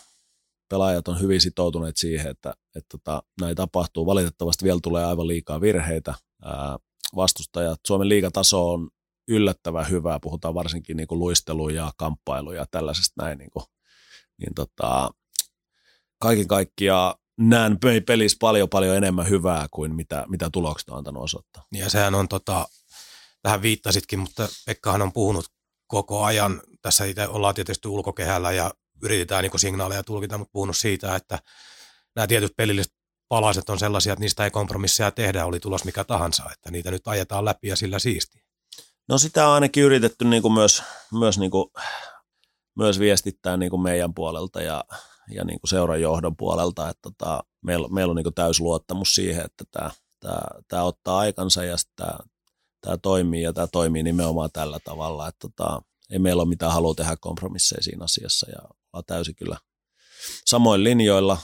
pelaajat 0.68 1.08
on 1.08 1.20
hyvin 1.20 1.40
sitoutuneet 1.40 1.96
siihen, 1.96 2.30
että, 2.30 2.54
että, 2.76 2.88
tota, 2.88 3.22
näin 3.40 3.56
tapahtuu. 3.56 4.06
Valitettavasti 4.06 4.64
vielä 4.64 4.78
tulee 4.82 5.04
aivan 5.04 5.28
liikaa 5.28 5.60
virheitä. 5.60 6.14
Ää, 6.44 6.78
vastustajat, 7.16 7.80
Suomen 7.86 8.08
liigataso 8.08 8.72
on 8.72 8.90
yllättävän 9.28 9.90
hyvää, 9.90 10.20
puhutaan 10.20 10.54
varsinkin 10.54 10.96
niin 10.96 11.06
kuin 11.06 11.18
luistelu 11.18 11.68
ja 11.68 11.92
kamppailu 11.96 12.52
ja 12.52 12.66
tällaisesta 12.70 13.22
näin. 13.22 13.38
Niin, 13.38 13.50
kuin, 13.50 13.64
niin 14.38 14.54
tota, 14.54 15.10
kaiken 16.18 16.48
kaikkiaan 16.48 17.14
näen 17.38 17.78
pelissä 18.06 18.36
paljon 18.40 18.68
paljon 18.68 18.96
enemmän 18.96 19.28
hyvää 19.28 19.66
kuin 19.70 19.94
mitä, 19.94 20.24
mitä 20.28 20.50
tulokset 20.52 20.88
on 20.88 20.98
antanut 20.98 21.22
osoittaa. 21.22 21.64
Ja 21.72 21.90
sehän 21.90 22.14
on, 22.14 22.28
tota, 22.28 22.68
tähän 23.42 23.62
viittasitkin, 23.62 24.18
mutta 24.18 24.48
Pekkahan 24.66 25.02
on 25.02 25.12
puhunut 25.12 25.44
koko 25.86 26.24
ajan, 26.24 26.62
tässä 26.82 27.04
itse 27.04 27.28
ollaan 27.28 27.54
tietysti 27.54 27.88
ulkokehällä 27.88 28.52
ja 28.52 28.70
yritetään 29.02 29.42
niin 29.42 29.60
signaaleja 29.60 30.02
tulkita, 30.02 30.38
mutta 30.38 30.52
puhunut 30.52 30.76
siitä, 30.76 31.16
että 31.16 31.38
nämä 32.16 32.26
tietyt 32.26 32.52
pelilliset 32.56 32.92
palaset 33.28 33.70
on 33.70 33.78
sellaisia, 33.78 34.12
että 34.12 34.20
niistä 34.20 34.44
ei 34.44 34.50
kompromisseja 34.50 35.10
tehdä, 35.10 35.46
oli 35.46 35.60
tulos 35.60 35.84
mikä 35.84 36.04
tahansa, 36.04 36.42
että 36.52 36.70
niitä 36.70 36.90
nyt 36.90 37.08
ajetaan 37.08 37.44
läpi 37.44 37.68
ja 37.68 37.76
sillä 37.76 37.98
siisti. 37.98 38.42
No 39.08 39.18
sitä 39.18 39.48
on 39.48 39.54
ainakin 39.54 39.82
yritetty 39.82 40.24
niin 40.24 40.42
kuin 40.42 40.54
myös, 40.54 40.82
myös, 41.12 41.38
niin 41.38 41.50
kuin, 41.50 41.70
myös 42.76 42.98
viestittää 42.98 43.56
niin 43.56 43.70
kuin 43.70 43.82
meidän 43.82 44.14
puolelta 44.14 44.62
ja, 44.62 44.84
ja 45.34 45.44
niin 45.44 45.60
kuin 45.60 45.68
seuran 45.68 46.02
johdon 46.02 46.36
puolelta, 46.36 46.88
että 46.88 47.02
tota, 47.02 47.44
meillä, 47.62 47.88
meillä 47.88 48.10
on 48.10 48.16
niin 48.16 48.24
kuin 48.24 48.34
täys 48.34 48.60
luottamus 48.60 49.14
siihen, 49.14 49.44
että 49.44 49.64
tämä, 49.70 49.90
tämä, 50.20 50.40
tämä 50.68 50.82
ottaa 50.82 51.18
aikansa 51.18 51.64
ja 51.64 51.76
tämä, 51.96 52.18
tämä 52.80 52.96
toimii 52.96 53.42
ja 53.42 53.52
tämä 53.52 53.66
toimii 53.66 54.02
nimenomaan 54.02 54.50
tällä 54.52 54.78
tavalla, 54.84 55.28
että 55.28 55.48
tota, 55.48 55.82
ei 56.10 56.18
meillä 56.18 56.42
ole 56.42 56.48
mitään 56.48 56.72
halua 56.72 56.94
tehdä 56.94 57.16
kompromisseja 57.20 57.82
siinä 57.82 58.04
asiassa 58.04 58.50
ja 58.50 58.58
ollaan 58.62 59.04
täysin 59.06 59.34
kyllä 59.34 59.56
samoin 60.46 60.84
linjoilla. 60.84 61.38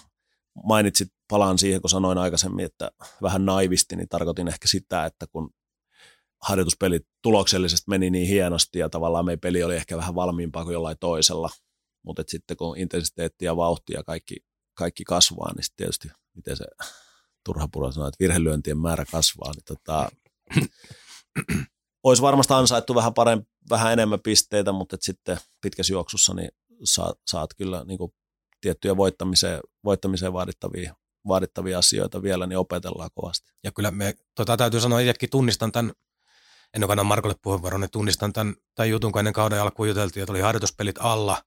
Mainitsit, 0.66 1.08
palaan 1.28 1.58
siihen, 1.58 1.80
kun 1.80 1.90
sanoin 1.90 2.18
aikaisemmin, 2.18 2.64
että 2.64 2.90
vähän 3.22 3.46
naivisti, 3.46 3.96
niin 3.96 4.08
tarkoitin 4.08 4.48
ehkä 4.48 4.68
sitä, 4.68 5.04
että 5.04 5.26
kun 5.26 5.50
harjoituspelit 6.42 7.06
tuloksellisesti 7.22 7.84
meni 7.88 8.10
niin 8.10 8.28
hienosti 8.28 8.78
ja 8.78 8.88
tavallaan 8.88 9.24
meidän 9.24 9.40
peli 9.40 9.62
oli 9.62 9.76
ehkä 9.76 9.96
vähän 9.96 10.14
valmiimpaa 10.14 10.64
kuin 10.64 10.72
jollain 10.72 10.96
toisella, 11.00 11.50
mutta 12.02 12.22
sitten 12.26 12.56
kun 12.56 12.78
intensiteetti 12.78 13.44
ja 13.44 13.56
vauhti 13.56 13.92
ja 13.92 14.02
kaikki, 14.02 14.36
kaikki 14.74 15.04
kasvaa, 15.04 15.52
niin 15.54 15.64
tietysti 15.76 16.08
miten 16.34 16.56
se 16.56 16.64
turha 17.44 17.68
puro 17.72 17.92
sanoo, 17.92 18.08
että 18.08 18.20
virhelyöntien 18.20 18.78
määrä 18.78 19.04
kasvaa, 19.12 19.52
niin 19.52 19.64
tota, 19.64 20.08
olisi 22.04 22.22
varmasti 22.22 22.54
ansaittu 22.54 22.94
vähän, 22.94 23.14
parempi, 23.14 23.50
vähän 23.70 23.92
enemmän 23.92 24.20
pisteitä, 24.20 24.72
mutta 24.72 24.96
sitten 25.00 25.38
pitkässä 25.60 25.92
juoksussa 25.92 26.34
niin 26.34 26.50
saat, 26.84 27.18
saat 27.26 27.54
kyllä 27.54 27.84
niin 27.84 27.98
kuin 27.98 28.12
tiettyjä 28.60 28.96
voittamiseen, 28.96 29.60
voittamiseen 29.84 30.32
vaadittavia, 30.32 30.94
vaadittavia 31.28 31.78
asioita 31.78 32.22
vielä, 32.22 32.46
niin 32.46 32.58
opetellaan 32.58 33.10
kovasti. 33.14 33.50
Ja 33.64 33.72
kyllä 33.72 33.90
me, 33.90 34.14
tota, 34.34 34.56
täytyy 34.56 34.80
sanoa, 34.80 35.00
itsekin 35.00 35.30
tunnistan 35.30 35.72
tämän 35.72 35.92
ennen 36.74 36.88
kuin 36.88 37.06
Markolle 37.06 37.36
puheenvuoron, 37.42 37.80
niin 37.80 37.90
tunnistan 37.90 38.32
tämän, 38.32 38.54
tämän 38.74 38.90
jutun, 38.90 39.12
kun 39.12 39.18
ennen 39.18 39.32
kauden 39.32 39.62
alkuun 39.62 39.88
juteltiin, 39.88 40.22
että 40.22 40.32
oli 40.32 40.40
harjoituspelit 40.40 40.96
alla. 40.98 41.42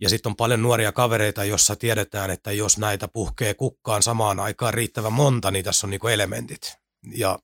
Ja 0.00 0.08
sitten 0.08 0.30
on 0.30 0.36
paljon 0.36 0.62
nuoria 0.62 0.92
kavereita, 0.92 1.44
jossa 1.44 1.76
tiedetään, 1.76 2.30
että 2.30 2.52
jos 2.52 2.78
näitä 2.78 3.08
puhkee 3.08 3.54
kukkaan 3.54 4.02
samaan 4.02 4.40
aikaan 4.40 4.74
riittävän 4.74 5.12
monta, 5.12 5.50
niin 5.50 5.64
tässä 5.64 5.86
on 5.86 5.90
niinku 5.90 6.08
elementit. 6.08 6.76
Ja 7.16 7.38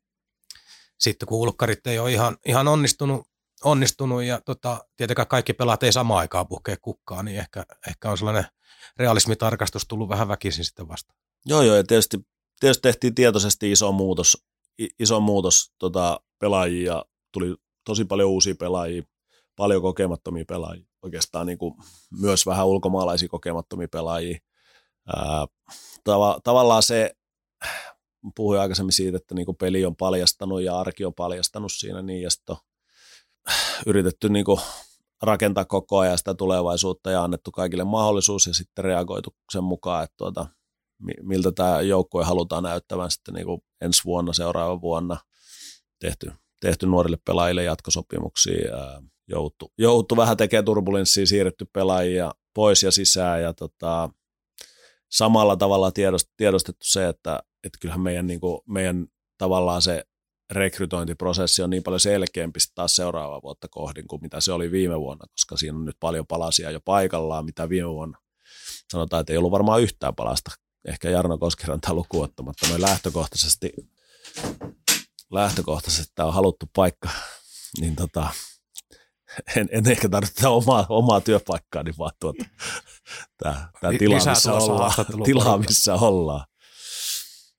sitten 0.98 1.26
kun 1.26 1.38
ulkkarit 1.38 1.86
ei 1.86 1.98
ole 1.98 2.12
ihan, 2.12 2.36
ihan 2.46 2.68
onnistunut, 2.68 3.26
onnistunut 3.64 4.22
ja 4.22 4.40
tota, 4.40 4.84
tietenkään 4.96 5.28
kaikki 5.28 5.52
pelaat 5.52 5.82
ei 5.82 5.92
samaan 5.92 6.20
aikaan 6.20 6.48
puhkee 6.48 6.76
kukkaan, 6.82 7.24
niin 7.24 7.38
ehkä, 7.38 7.64
ehkä 7.88 8.10
on 8.10 8.18
sellainen 8.18 8.44
realismitarkastus 8.96 9.86
tullut 9.88 10.08
vähän 10.08 10.28
väkisin 10.28 10.64
sitten 10.64 10.88
vasta. 10.88 11.14
Joo, 11.46 11.62
joo, 11.62 11.76
ja 11.76 11.84
tietysti, 11.84 12.18
tietysti 12.60 12.82
tehtiin 12.82 13.14
tietoisesti 13.14 13.72
iso 13.72 13.92
muutos, 13.92 14.44
iso 14.98 15.20
muutos 15.20 15.72
tota, 15.78 16.20
pelaajia, 16.38 17.04
tuli 17.32 17.56
tosi 17.84 18.04
paljon 18.04 18.30
uusia 18.30 18.54
pelaajia, 18.54 19.02
paljon 19.56 19.82
kokemattomia 19.82 20.44
pelaajia, 20.48 20.86
oikeastaan 21.04 21.46
niin 21.46 21.58
kuin 21.58 21.74
myös 22.20 22.46
vähän 22.46 22.66
ulkomaalaisia 22.66 23.28
kokemattomia 23.28 23.88
pelaajia. 23.88 24.38
Ää, 25.16 25.46
tava, 26.04 26.38
tavallaan 26.44 26.82
se, 26.82 27.14
puhuin 28.36 28.60
aikaisemmin 28.60 28.92
siitä, 28.92 29.16
että 29.16 29.34
niin 29.34 29.46
kuin 29.46 29.56
peli 29.56 29.84
on 29.84 29.96
paljastanut 29.96 30.62
ja 30.62 30.78
arki 30.78 31.04
on 31.04 31.14
paljastanut 31.14 31.72
siinä, 31.72 32.02
niin 32.02 32.22
ja 32.22 32.30
sitten 32.30 32.56
on 32.56 32.62
yritetty 33.86 34.28
niin 34.28 34.44
kuin 34.44 34.60
rakentaa 35.22 35.64
koko 35.64 35.98
ajan 35.98 36.18
sitä 36.18 36.34
tulevaisuutta 36.34 37.10
ja 37.10 37.24
annettu 37.24 37.50
kaikille 37.50 37.84
mahdollisuus 37.84 38.46
ja 38.46 38.54
sitten 38.54 38.84
reagoitu 38.84 39.34
sen 39.52 39.64
mukaan, 39.64 40.04
että 40.04 40.14
tuota, 40.16 40.46
miltä 41.22 41.52
tämä 41.52 41.80
joukkue 41.80 42.24
halutaan 42.24 42.62
näyttävän 42.62 43.10
sitten 43.10 43.34
niin 43.34 43.46
kuin 43.46 43.60
ensi 43.80 44.04
vuonna, 44.04 44.32
seuraava 44.32 44.80
vuonna– 44.80 45.16
tehty, 46.04 46.32
tehty 46.60 46.86
nuorille 46.86 47.18
pelaajille 47.26 47.64
jatkosopimuksia. 47.64 48.76
Jouttu, 49.28 49.72
jouttu 49.78 50.16
vähän 50.16 50.36
tekemään 50.36 50.64
turbulenssia, 50.64 51.26
siirretty 51.26 51.66
pelaajia 51.72 52.34
pois 52.54 52.82
ja 52.82 52.90
sisään 52.90 53.42
ja 53.42 53.54
tota, 53.54 54.10
samalla 55.10 55.56
tavalla 55.56 55.92
tiedostettu 56.36 56.84
se, 56.84 57.08
että, 57.08 57.42
että 57.64 57.78
kyllähän 57.80 58.00
meidän, 58.00 58.26
niin 58.26 58.40
kuin, 58.40 58.60
meidän 58.68 59.06
tavallaan 59.38 59.82
se 59.82 60.04
rekrytointiprosessi 60.50 61.62
on 61.62 61.70
niin 61.70 61.82
paljon 61.82 62.00
selkeämpi 62.00 62.58
taas 62.74 62.96
seuraavaa 62.96 63.42
vuotta 63.42 63.68
kohdin 63.68 64.08
kuin 64.08 64.22
mitä 64.22 64.40
se 64.40 64.52
oli 64.52 64.70
viime 64.70 65.00
vuonna, 65.00 65.26
koska 65.30 65.56
siinä 65.56 65.78
on 65.78 65.84
nyt 65.84 65.96
paljon 66.00 66.26
palasia 66.26 66.70
jo 66.70 66.80
paikallaan, 66.80 67.44
mitä 67.44 67.68
viime 67.68 67.88
vuonna 67.88 68.18
sanotaan, 68.92 69.20
että 69.20 69.32
ei 69.32 69.36
ollut 69.36 69.50
varmaan 69.50 69.82
yhtään 69.82 70.14
palasta, 70.14 70.50
ehkä 70.88 71.10
Jarno 71.10 71.38
Koskiranta 71.38 71.94
lukuun 71.94 72.24
ottamatta, 72.24 72.68
noin 72.68 72.82
lähtökohtaisesti 72.82 73.72
lähtökohtaisesti 75.30 76.12
tämä 76.14 76.26
on 76.26 76.34
haluttu 76.34 76.66
paikka, 76.76 77.08
niin 77.80 77.96
tota, 77.96 78.28
en, 79.56 79.68
en 79.72 79.90
ehkä 79.90 80.08
tarvitse 80.08 80.48
omaa, 80.48 80.86
omaa 80.88 81.20
työpaikkaani, 81.20 81.92
vaan 81.98 82.12
tuota, 82.20 82.44
tämä, 83.42 83.68
tämä 83.80 83.98
tila, 83.98 84.14
missä 84.14 84.54
ollaan, 84.54 84.92
tila, 85.24 85.58
missä 85.58 85.94
ollaan. 85.94 86.46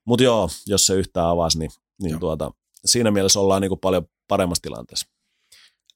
Mutta 0.05 0.23
joo, 0.23 0.49
jos 0.67 0.85
se 0.85 0.93
yhtään 0.93 1.27
avasi, 1.27 1.59
niin, 1.59 1.71
niin 2.01 2.19
tuota, 2.19 2.51
siinä 2.85 3.11
mielessä 3.11 3.39
ollaan 3.39 3.61
niin 3.61 3.69
kuin 3.69 3.79
paljon 3.79 4.05
paremmassa 4.27 4.61
tilanteessa. 4.61 5.07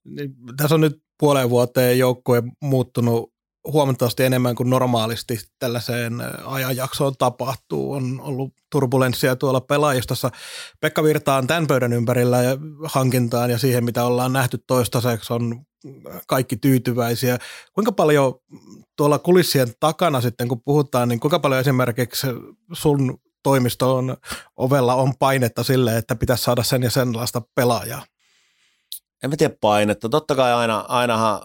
Niin, 0.03 0.35
tässä 0.57 0.75
on 0.75 0.81
nyt 0.81 1.03
puoleen 1.19 1.49
vuoteen 1.49 1.99
joukkue 1.99 2.43
muuttunut 2.61 3.33
huomattavasti 3.67 4.23
enemmän 4.23 4.55
kuin 4.55 4.69
normaalisti 4.69 5.39
tällaiseen 5.59 6.13
ajanjaksoon 6.45 7.13
tapahtuu. 7.17 7.91
On 7.91 8.21
ollut 8.21 8.53
turbulenssia 8.71 9.35
tuolla 9.35 9.61
pelaajistossa. 9.61 10.31
Pekka 10.79 11.03
Virtaan 11.03 11.47
tämän 11.47 11.67
pöydän 11.67 11.93
ympärillä 11.93 12.43
ja 12.43 12.57
hankintaan 12.83 13.49
ja 13.49 13.57
siihen, 13.57 13.83
mitä 13.83 14.05
ollaan 14.05 14.33
nähty 14.33 14.63
toistaiseksi, 14.67 15.33
on 15.33 15.65
kaikki 16.27 16.57
tyytyväisiä. 16.57 17.37
Kuinka 17.73 17.91
paljon 17.91 18.33
tuolla 18.97 19.19
kulissien 19.19 19.73
takana 19.79 20.21
sitten, 20.21 20.47
kun 20.47 20.61
puhutaan, 20.65 21.09
niin 21.09 21.19
kuinka 21.19 21.39
paljon 21.39 21.61
esimerkiksi 21.61 22.27
sun 22.73 23.17
toimiston 23.43 24.17
ovella 24.57 24.95
on 24.95 25.13
painetta 25.19 25.63
sille, 25.63 25.97
että 25.97 26.15
pitäisi 26.15 26.43
saada 26.43 26.63
sen 26.63 26.83
ja 26.83 26.89
senlaista 26.89 27.41
pelaajaa? 27.55 28.05
En 29.23 29.29
mä 29.29 29.35
tiedä 29.37 29.55
painetta. 29.61 30.09
Totta 30.09 30.35
kai 30.35 30.53
aina, 30.53 30.85
ainahan, 30.87 31.41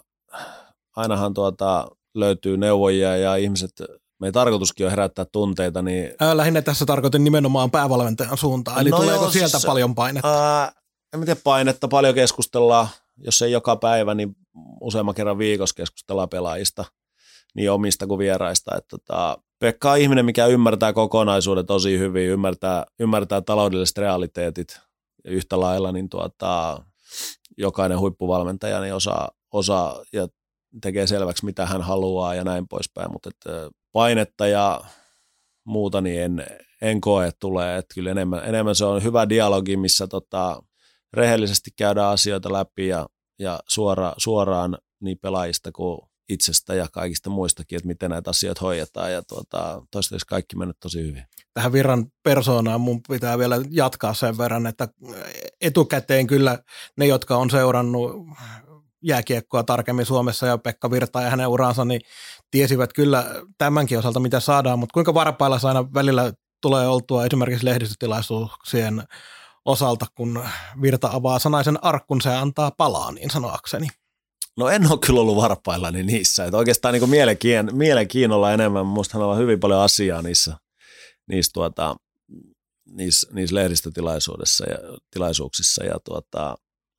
ainahan 0.95 1.33
tuota, 1.33 1.87
löytyy 2.15 2.57
neuvojia 2.57 3.17
ja 3.17 3.35
ihmiset, 3.35 3.71
me 4.19 4.31
tarkoituskin 4.31 4.85
on 4.85 4.89
herättää 4.89 5.25
tunteita. 5.31 5.81
Niin... 5.81 6.13
Ää, 6.19 6.37
lähinnä 6.37 6.61
tässä 6.61 6.85
tarkoitin 6.85 7.23
nimenomaan 7.23 7.71
päävalmentajan 7.71 8.37
suuntaan, 8.37 8.81
eli 8.81 8.89
no 8.89 8.97
tuleeko 8.97 9.23
joo, 9.23 9.31
sieltä 9.31 9.49
siis, 9.49 9.65
paljon 9.65 9.95
painetta? 9.95 10.59
Ää, 10.59 10.71
en 11.13 11.19
mä 11.19 11.25
tiedä 11.25 11.39
painetta, 11.43 11.87
paljon 11.87 12.15
keskustellaan, 12.15 12.87
jos 13.17 13.41
ei 13.41 13.51
joka 13.51 13.75
päivä, 13.75 14.15
niin 14.15 14.35
useamman 14.81 15.15
kerran 15.15 15.37
viikossa 15.37 15.75
keskustellaan 15.75 16.29
pelaajista, 16.29 16.85
niin 17.55 17.71
omista 17.71 18.07
kuin 18.07 18.19
vieraista. 18.19 18.77
Että 18.77 18.97
tota, 18.97 19.37
Pekka 19.59 19.91
on 19.91 19.97
ihminen, 19.97 20.25
mikä 20.25 20.45
ymmärtää 20.45 20.93
kokonaisuuden 20.93 21.65
tosi 21.65 21.99
hyvin, 21.99 22.29
ymmärtää, 22.29 22.85
ymmärtää 22.99 23.41
taloudelliset 23.41 23.97
realiteetit 23.97 24.79
yhtä 25.25 25.59
lailla, 25.59 25.91
niin 25.91 26.09
tuota, 26.09 26.83
jokainen 27.57 27.99
huippuvalmentaja 27.99 28.81
niin 28.81 28.93
osaa, 28.93 29.29
osaa 29.51 30.03
ja 30.13 30.27
tekee 30.81 31.07
selväksi, 31.07 31.45
mitä 31.45 31.65
hän 31.65 31.81
haluaa 31.81 32.35
ja 32.35 32.43
näin 32.43 32.67
poispäin, 32.67 33.11
mutta 33.11 33.29
painetta 33.91 34.47
ja 34.47 34.81
muuta 35.63 36.01
niin 36.01 36.21
en, 36.21 36.45
en 36.81 37.01
koe, 37.01 37.31
tulee. 37.39 37.77
Että 37.77 37.95
kyllä 37.95 38.11
enemmän, 38.11 38.45
enemmän 38.45 38.75
se 38.75 38.85
on 38.85 39.03
hyvä 39.03 39.29
dialogi, 39.29 39.77
missä 39.77 40.07
tota, 40.07 40.63
rehellisesti 41.15 41.71
käydään 41.75 42.11
asioita 42.11 42.53
läpi 42.53 42.87
ja, 42.87 43.05
ja 43.39 43.59
suora, 43.67 44.13
suoraan 44.17 44.77
niin 45.01 45.17
pelaajista 45.21 45.71
kuin 45.71 45.99
itsestä 46.29 46.75
ja 46.75 46.87
kaikista 46.91 47.29
muistakin, 47.29 47.77
että 47.77 47.87
miten 47.87 48.09
näitä 48.09 48.29
asioita 48.29 48.61
hoidetaan 48.61 49.13
ja 49.13 49.21
tuota, 49.21 49.81
toistaiseksi 49.91 50.27
kaikki 50.27 50.55
mennyt 50.55 50.77
tosi 50.79 51.01
hyvin. 51.01 51.23
Tähän 51.53 51.73
virran 51.73 52.05
persoonaan 52.23 52.81
mun 52.81 53.01
pitää 53.09 53.37
vielä 53.37 53.57
jatkaa 53.69 54.13
sen 54.13 54.37
verran, 54.37 54.67
että 54.67 54.87
etukäteen 55.61 56.27
kyllä 56.27 56.59
ne, 56.97 57.05
jotka 57.05 57.37
on 57.37 57.49
seurannut 57.49 58.11
jääkiekkoa 59.03 59.63
tarkemmin 59.63 60.05
Suomessa 60.05 60.47
ja 60.47 60.57
Pekka 60.57 60.91
Virta 60.91 61.21
ja 61.21 61.29
hänen 61.29 61.47
uransa, 61.47 61.85
niin 61.85 62.01
tiesivät 62.51 62.93
kyllä 62.93 63.25
tämänkin 63.57 63.99
osalta, 63.99 64.19
mitä 64.19 64.39
saadaan, 64.39 64.79
mutta 64.79 64.93
kuinka 64.93 65.13
varpailla 65.13 65.59
aina 65.63 65.93
välillä 65.93 66.33
tulee 66.61 66.87
oltua 66.87 67.25
esimerkiksi 67.25 67.65
lehdistötilaisuuksien 67.65 69.03
osalta, 69.65 70.05
kun 70.15 70.43
Virta 70.81 71.09
avaa 71.11 71.39
sanaisen 71.39 71.83
arkun, 71.83 72.21
se 72.21 72.29
antaa 72.29 72.71
palaa, 72.71 73.11
niin 73.11 73.29
sanoakseni. 73.29 73.87
No 74.57 74.69
en 74.69 74.91
ole 74.91 74.99
kyllä 75.05 75.21
ollut 75.21 75.35
varpaillani 75.35 76.03
niissä. 76.03 76.45
Että 76.45 76.57
oikeastaan 76.57 76.93
niin 76.93 77.09
mielenkiin, 77.09 77.75
mielenkiinnolla 77.75 78.53
enemmän. 78.53 78.87
Minusta 78.87 79.25
on 79.25 79.37
hyvin 79.37 79.59
paljon 79.59 79.79
asiaa 79.81 80.21
niissä, 80.21 80.57
niissä, 81.27 81.51
tuota, 81.53 81.95
niissä, 82.85 83.27
niissä 83.33 83.55
lehdistötilaisuuksissa 83.55 84.65
ja, 84.65 84.77
tilaisuuksissa 85.11 85.83
ja 85.83 85.99
tuota, 86.05 86.55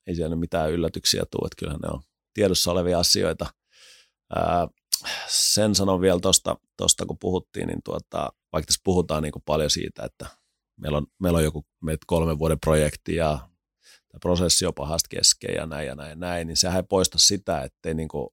ei 0.07 0.14
siellä 0.14 0.37
mitään 0.37 0.70
yllätyksiä 0.70 1.24
tule. 1.31 1.46
Että 1.46 1.57
kyllähän 1.59 1.81
ne 1.81 1.88
on 1.92 2.02
tiedossa 2.35 2.70
olevia 2.70 2.98
asioita. 2.98 3.46
Ää, 4.37 4.68
sen 5.29 5.74
sanon 5.74 6.00
vielä 6.00 6.20
tuosta, 6.76 7.07
kun 7.07 7.18
puhuttiin, 7.18 7.66
niin 7.66 7.83
tuota, 7.85 8.33
vaikka 8.52 8.66
tässä 8.66 8.81
puhutaan 8.85 9.22
niin 9.22 9.33
paljon 9.46 9.70
siitä, 9.70 10.05
että 10.05 10.26
meillä 10.81 10.99
on, 10.99 11.07
meillä 11.21 11.37
on 11.37 11.45
joku 11.45 11.67
kolmen 12.07 12.39
vuoden 12.39 12.61
projekti 12.61 13.15
ja 13.15 13.49
tämä 14.09 14.19
prosessi 14.21 14.67
on 14.67 14.75
pahasti 14.75 15.17
kesken 15.17 15.55
ja 15.55 15.67
näin 15.67 15.87
ja 15.87 15.95
näin 15.95 16.11
ja 16.11 16.17
näin, 16.17 16.47
niin 16.47 16.57
sehän 16.57 16.77
ei 16.77 16.83
poista 16.89 17.19
sitä, 17.19 17.62
ettei, 17.62 17.95
niin 17.95 18.09
kuin, 18.09 18.29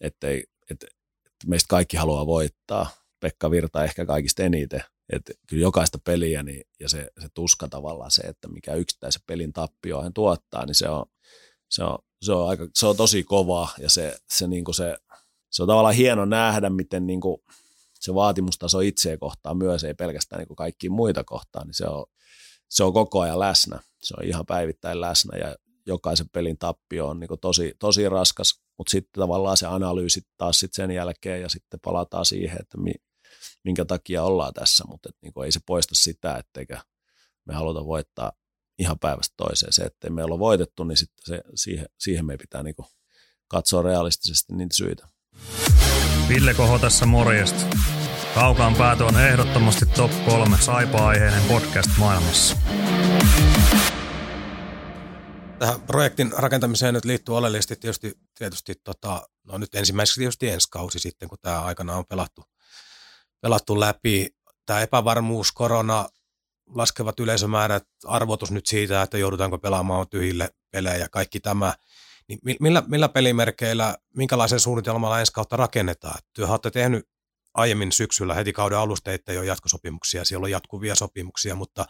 ettei, 0.00 0.44
että, 0.70 0.86
että 1.26 1.46
meistä 1.46 1.66
kaikki 1.68 1.96
haluaa 1.96 2.26
voittaa. 2.26 2.90
Pekka 3.20 3.50
Virta 3.50 3.84
ehkä 3.84 4.06
kaikista 4.06 4.42
eniten. 4.42 4.82
Että 5.12 5.32
kyllä 5.48 5.62
jokaista 5.62 5.98
peliä 6.04 6.42
niin, 6.42 6.64
ja 6.80 6.88
se, 6.88 7.10
se 7.20 7.28
tuska 7.34 7.68
tavallaan 7.68 8.10
se, 8.10 8.22
että 8.22 8.48
mikä 8.48 8.74
yksittäisen 8.74 9.22
pelin 9.26 9.52
tappio 9.52 10.02
hän 10.02 10.12
tuottaa, 10.12 10.66
niin 10.66 10.74
se 10.74 10.88
on, 10.88 11.06
se 11.70 11.84
on, 11.84 11.98
se 12.22 12.32
on, 12.32 12.48
aika, 12.48 12.68
se 12.74 12.86
on 12.86 12.96
tosi 12.96 13.24
kova 13.24 13.68
ja 13.78 13.90
se, 13.90 14.16
se, 14.30 14.46
niin 14.46 14.64
kuin 14.64 14.74
se, 14.74 14.98
se 15.50 15.62
on 15.62 15.68
tavallaan 15.68 15.94
hieno 15.94 16.24
nähdä, 16.24 16.70
miten 16.70 17.06
niin 17.06 17.20
kuin 17.20 17.42
se 18.00 18.14
vaatimustaso 18.14 18.80
itseä 18.80 19.18
kohtaan 19.18 19.56
myös, 19.56 19.84
ei 19.84 19.94
pelkästään 19.94 20.44
niin 20.48 20.56
kaikkiin 20.56 20.92
muita 20.92 21.24
kohtaan, 21.24 21.66
niin 21.66 21.74
se 21.74 21.86
on, 21.86 22.06
se 22.68 22.84
on 22.84 22.92
koko 22.92 23.20
ajan 23.20 23.38
läsnä. 23.38 23.80
Se 24.02 24.14
on 24.18 24.24
ihan 24.24 24.46
päivittäin 24.46 25.00
läsnä 25.00 25.38
ja 25.38 25.56
jokaisen 25.86 26.28
pelin 26.28 26.58
tappio 26.58 27.08
on 27.08 27.20
niin 27.20 27.28
tosi, 27.40 27.74
tosi 27.78 28.08
raskas, 28.08 28.62
mutta 28.78 28.90
sitten 28.90 29.20
tavallaan 29.20 29.56
se 29.56 29.66
analyysi 29.66 30.20
taas 30.36 30.60
sit 30.60 30.74
sen 30.74 30.90
jälkeen 30.90 31.42
ja 31.42 31.48
sitten 31.48 31.80
palataan 31.80 32.26
siihen, 32.26 32.56
että 32.60 32.78
mi, 32.78 32.92
minkä 33.64 33.84
takia 33.84 34.22
ollaan 34.22 34.54
tässä, 34.54 34.84
mutta 34.88 35.08
et 35.08 35.16
niin 35.22 35.44
ei 35.44 35.52
se 35.52 35.60
poista 35.66 35.94
sitä, 35.94 36.36
etteikö 36.36 36.78
me 37.44 37.54
haluta 37.54 37.84
voittaa 37.84 38.32
ihan 38.78 38.98
päivästä 38.98 39.34
toiseen. 39.36 39.72
Se, 39.72 39.82
ettei 39.82 40.10
me 40.10 40.24
olla 40.24 40.38
voitettu, 40.38 40.84
niin 40.84 40.96
sitten 40.96 41.24
se, 41.26 41.42
siihen, 41.54 41.86
siihen 41.98 42.26
me 42.26 42.36
pitää 42.36 42.62
niin 42.62 42.74
katsoa 43.48 43.82
realistisesti 43.82 44.54
niitä 44.54 44.76
syitä. 44.76 45.08
Ville 46.30 46.54
Koho 46.54 46.78
tässä 46.78 47.06
morjesta. 47.06 47.76
Kaukaan 48.34 48.76
päätö 48.76 49.04
on 49.04 49.20
ehdottomasti 49.20 49.86
top 49.86 50.10
3 50.24 50.56
saipa-aiheinen 50.60 51.42
podcast 51.42 51.90
maailmassa. 51.98 52.56
Tähän 55.58 55.80
projektin 55.80 56.32
rakentamiseen 56.36 56.94
nyt 56.94 57.04
liittyy 57.04 57.36
oleellisesti 57.36 57.76
tietysti, 57.76 58.18
tietysti 58.38 58.74
tota, 58.84 59.28
no 59.46 59.58
nyt 59.58 59.74
ensimmäiseksi 59.74 60.20
tietysti 60.20 60.48
ensi 60.48 60.68
kausi 60.70 60.98
sitten, 60.98 61.28
kun 61.28 61.38
tämä 61.42 61.60
aikana 61.60 61.96
on 61.96 62.04
pelattu, 62.08 62.44
pelattu 63.40 63.80
läpi. 63.80 64.28
Tämä 64.66 64.80
epävarmuus, 64.80 65.52
korona, 65.52 66.08
laskevat 66.74 67.20
yleisömäärät, 67.20 67.84
arvotus 68.04 68.50
nyt 68.50 68.66
siitä, 68.66 69.02
että 69.02 69.18
joudutaanko 69.18 69.58
pelaamaan 69.58 70.08
tyhjille 70.08 70.50
pelejä 70.70 71.08
kaikki 71.08 71.40
tämä– 71.40 71.74
niin 72.44 72.56
millä, 72.60 72.82
millä 72.86 73.08
pelimerkeillä, 73.08 73.96
minkälaisen 74.16 74.60
suunnitelmalla 74.60 75.20
ensi 75.20 75.32
kautta 75.32 75.56
rakennetaan? 75.56 76.18
Työ 76.32 76.46
olette 76.46 76.70
tehnyt 76.70 77.08
aiemmin 77.54 77.92
syksyllä 77.92 78.34
heti 78.34 78.52
kauden 78.52 78.78
alusta, 78.78 79.12
että 79.12 79.32
jo 79.32 79.42
jatkosopimuksia, 79.42 80.24
siellä 80.24 80.44
on 80.44 80.50
jatkuvia 80.50 80.94
sopimuksia, 80.94 81.54
mutta 81.54 81.86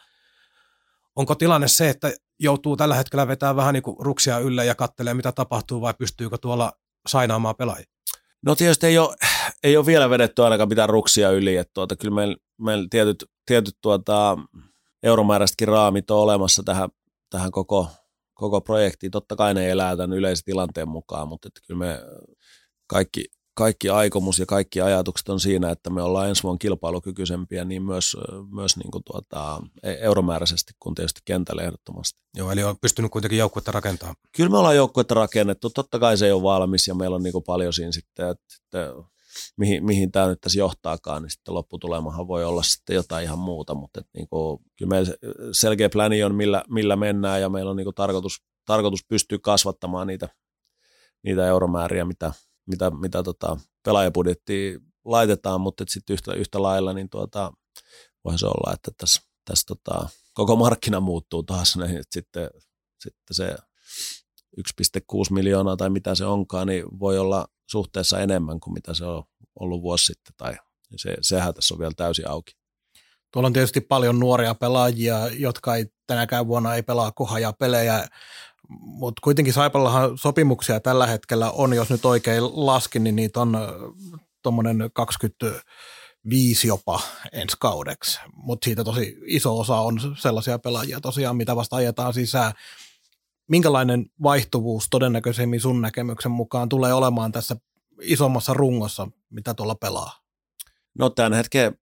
onko 1.16 1.34
tilanne 1.34 1.68
se, 1.68 1.88
että 1.88 2.12
joutuu 2.38 2.76
tällä 2.76 2.94
hetkellä 2.94 3.28
vetämään 3.28 3.56
vähän 3.56 3.74
niin 3.74 3.82
kuin 3.82 3.96
ruksia 4.00 4.38
ylle 4.38 4.64
ja 4.64 4.74
katselee, 4.74 5.14
mitä 5.14 5.32
tapahtuu, 5.32 5.80
vai 5.80 5.94
pystyykö 5.94 6.38
tuolla 6.38 6.72
sainaamaan 7.08 7.56
pelaajia? 7.56 7.86
No 8.42 8.54
tietysti 8.54 8.86
ei 8.86 8.98
ole, 8.98 9.16
ei 9.62 9.76
ole 9.76 9.86
vielä 9.86 10.10
vedetty 10.10 10.44
ainakaan 10.44 10.68
mitään 10.68 10.88
ruksia 10.88 11.30
yli, 11.30 11.56
että 11.56 11.70
tuota, 11.74 11.96
kyllä 11.96 12.14
meillä, 12.14 12.36
meillä 12.58 12.86
tietyt, 12.90 13.24
tietyt 13.46 13.76
tuota, 13.80 14.38
euromääräisetkin 15.02 15.68
raamit 15.68 16.10
on 16.10 16.18
olemassa 16.18 16.62
tähän, 16.62 16.88
tähän 17.30 17.50
koko 17.50 17.88
koko 18.40 18.60
projekti. 18.60 19.10
Totta 19.10 19.36
kai 19.36 19.54
ne 19.54 19.70
elää 19.70 19.96
tämän 19.96 20.18
yleisen 20.18 20.44
tilanteen 20.44 20.88
mukaan, 20.88 21.28
mutta 21.28 21.48
että 21.48 21.60
kyllä 21.66 21.78
me 21.78 22.00
kaikki, 22.86 23.24
kaikki 23.54 23.90
aikomus 23.90 24.38
ja 24.38 24.46
kaikki 24.46 24.80
ajatukset 24.80 25.28
on 25.28 25.40
siinä, 25.40 25.70
että 25.70 25.90
me 25.90 26.02
ollaan 26.02 26.28
ensi 26.28 26.42
vuonna 26.42 26.58
kilpailukykyisempiä 26.58 27.64
niin 27.64 27.82
myös, 27.82 28.16
myös 28.54 28.76
niin 28.76 28.90
kuin 28.90 29.04
tuota, 29.04 29.62
e-, 29.82 29.98
euromääräisesti 30.00 30.72
kuin 30.78 30.94
tietysti 30.94 31.20
kentällä 31.24 31.62
ehdottomasti. 31.62 32.20
Joo, 32.36 32.50
eli 32.50 32.64
on 32.64 32.76
pystynyt 32.80 33.10
kuitenkin 33.10 33.38
joukkuetta 33.38 33.72
rakentamaan. 33.72 34.16
Kyllä 34.36 34.50
me 34.50 34.58
ollaan 34.58 34.76
joukkuetta 34.76 35.14
rakennettu. 35.14 35.70
Totta 35.70 35.98
kai 35.98 36.16
se 36.16 36.26
ei 36.26 36.32
ole 36.32 36.42
valmis 36.42 36.88
ja 36.88 36.94
meillä 36.94 37.16
on 37.16 37.22
niin 37.22 37.32
kuin 37.32 37.44
paljon 37.44 37.72
siinä 37.72 37.92
sitten, 37.92 38.28
että, 38.28 38.44
että 38.64 38.94
mihin, 39.56 39.84
mihin 39.84 40.12
tämä 40.12 40.26
nyt 40.26 40.40
tässä 40.40 40.58
johtaakaan, 40.58 41.22
niin 41.22 41.30
sitten 41.30 41.54
lopputulemahan 41.54 42.28
voi 42.28 42.44
olla 42.44 42.62
sitten 42.62 42.94
jotain 42.94 43.24
ihan 43.24 43.38
muuta, 43.38 43.74
mutta 43.74 44.00
niin 44.14 44.28
kuin, 44.28 44.58
kyllä 44.78 44.88
meillä 44.88 45.14
selkeä 45.52 45.88
pläni 45.88 46.22
on, 46.22 46.34
millä, 46.34 46.64
millä 46.68 46.96
mennään 46.96 47.40
ja 47.40 47.48
meillä 47.48 47.70
on 47.70 47.76
niin 47.76 47.84
kuin 47.84 47.94
tarkoitus, 47.94 48.42
tarkoitus 48.64 49.04
pystyä 49.08 49.38
kasvattamaan 49.42 50.06
niitä, 50.06 50.28
niitä 51.24 51.46
euromääriä, 51.46 52.04
mitä, 52.04 52.32
mitä, 52.66 52.90
mitä 52.90 53.22
tota, 53.22 53.56
pelaajabudjettiin 53.84 54.80
laitetaan, 55.04 55.60
mutta 55.60 55.84
sitten 55.88 56.14
yhtä, 56.14 56.34
yhtä 56.34 56.62
lailla 56.62 56.92
niin 56.92 57.10
tuota, 57.10 57.52
voihan 58.24 58.38
se 58.38 58.46
olla, 58.46 58.74
että 58.74 58.90
tässä, 58.96 59.20
tässä 59.44 59.64
tota, 59.66 60.08
koko 60.34 60.56
markkina 60.56 61.00
muuttuu 61.00 61.42
taas, 61.42 61.76
niin 61.76 61.90
että 61.90 62.12
sitten, 62.12 62.50
sitten 63.02 63.34
se 63.34 63.56
1,6 64.58 64.64
miljoonaa 65.30 65.76
tai 65.76 65.90
mitä 65.90 66.14
se 66.14 66.24
onkaan, 66.24 66.66
niin 66.66 66.84
voi 67.00 67.18
olla 67.18 67.46
suhteessa 67.70 68.18
enemmän 68.20 68.60
kuin 68.60 68.74
mitä 68.74 68.94
se 68.94 69.04
on 69.04 69.22
ollut 69.60 69.82
vuosi 69.82 70.04
sitten, 70.04 70.34
tai 70.36 70.56
se, 70.96 71.14
sehän 71.20 71.54
tässä 71.54 71.74
on 71.74 71.78
vielä 71.78 71.92
täysin 71.96 72.28
auki. 72.28 72.52
Tuolla 73.32 73.46
on 73.46 73.52
tietysti 73.52 73.80
paljon 73.80 74.18
nuoria 74.20 74.54
pelaajia, 74.54 75.28
jotka 75.28 75.76
ei 75.76 75.86
tänäkään 76.06 76.46
vuonna 76.46 76.74
ei 76.74 76.82
pelaa 76.82 77.12
kohaja 77.12 77.52
pelejä, 77.52 78.08
mutta 78.68 79.20
kuitenkin 79.24 79.54
Saipallahan 79.54 80.18
sopimuksia 80.18 80.80
tällä 80.80 81.06
hetkellä 81.06 81.50
on, 81.50 81.72
jos 81.72 81.90
nyt 81.90 82.04
oikein 82.04 82.42
laskin, 82.66 83.04
niin 83.04 83.16
niitä 83.16 83.40
on 83.40 83.58
tuommoinen 84.42 84.90
25 84.92 86.68
jopa 86.68 87.00
ensi 87.32 87.56
kaudeksi, 87.60 88.20
mutta 88.32 88.64
siitä 88.64 88.84
tosi 88.84 89.16
iso 89.26 89.58
osa 89.58 89.76
on 89.76 90.16
sellaisia 90.18 90.58
pelaajia 90.58 91.00
tosiaan, 91.00 91.36
mitä 91.36 91.56
vasta 91.56 91.76
ajetaan 91.76 92.14
sisään 92.14 92.52
minkälainen 93.50 94.06
vaihtuvuus 94.22 94.86
todennäköisemmin 94.90 95.60
sun 95.60 95.80
näkemyksen 95.80 96.32
mukaan 96.32 96.68
tulee 96.68 96.94
olemaan 96.94 97.32
tässä 97.32 97.56
isommassa 98.02 98.54
rungossa, 98.54 99.08
mitä 99.30 99.54
tuolla 99.54 99.74
pelaa? 99.74 100.12
No 100.98 101.10
tämän 101.10 101.32
hetken, 101.32 101.74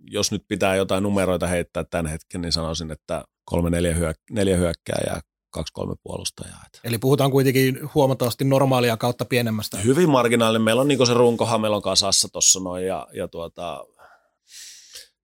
jos 0.00 0.32
nyt 0.32 0.44
pitää 0.48 0.76
jotain 0.76 1.02
numeroita 1.02 1.46
heittää 1.46 1.84
tämän 1.84 2.06
hetken, 2.06 2.40
niin 2.40 2.52
sanoisin, 2.52 2.90
että 2.90 3.24
kolme 3.44 3.70
neljä, 3.70 3.94
hyök- 3.94 4.24
neljä 4.30 4.56
hyökkää 4.56 5.00
ja 5.06 5.20
kaksi 5.50 5.72
kolme 5.72 5.94
puolustajaa. 6.02 6.64
Eli 6.84 6.98
puhutaan 6.98 7.30
kuitenkin 7.30 7.78
huomattavasti 7.94 8.44
normaalia 8.44 8.96
kautta 8.96 9.24
pienemmästä. 9.24 9.78
Hyvin 9.78 10.10
marginaalinen. 10.10 10.62
Meillä 10.62 10.82
on 10.82 10.88
niin 10.88 11.06
se 11.06 11.14
runkohan, 11.14 11.60
meillä 11.60 11.76
on 11.76 11.82
kasassa 11.82 12.28
tuossa 12.32 12.60
noin 12.60 12.86
ja, 12.86 13.06
ja 13.12 13.28
tuota, 13.28 13.84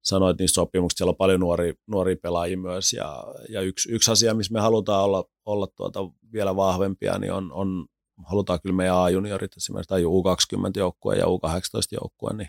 sanoit 0.04 0.38
niistä 0.38 0.54
sopimuksista, 0.54 0.98
siellä 0.98 1.10
on 1.10 1.16
paljon 1.16 1.40
nuoria, 1.40 1.72
nuoria 1.86 2.16
pelaajia 2.22 2.58
myös 2.58 2.92
ja, 2.92 3.24
ja 3.48 3.60
yksi, 3.60 3.92
yksi, 3.92 4.10
asia, 4.10 4.34
missä 4.34 4.52
me 4.52 4.60
halutaan 4.60 5.04
olla, 5.04 5.24
olla 5.44 5.66
tuota 5.66 6.00
vielä 6.32 6.56
vahvempia, 6.56 7.18
niin 7.18 7.32
on, 7.32 7.52
on 7.52 7.86
halutaan 8.26 8.58
kyllä 8.62 8.76
meidän 8.76 8.96
A-juniorit 8.96 9.56
esimerkiksi 9.56 9.88
tai 9.88 10.02
U20-joukkue 10.02 11.16
ja 11.16 11.24
U18-joukkue, 11.24 12.32
niin 12.36 12.48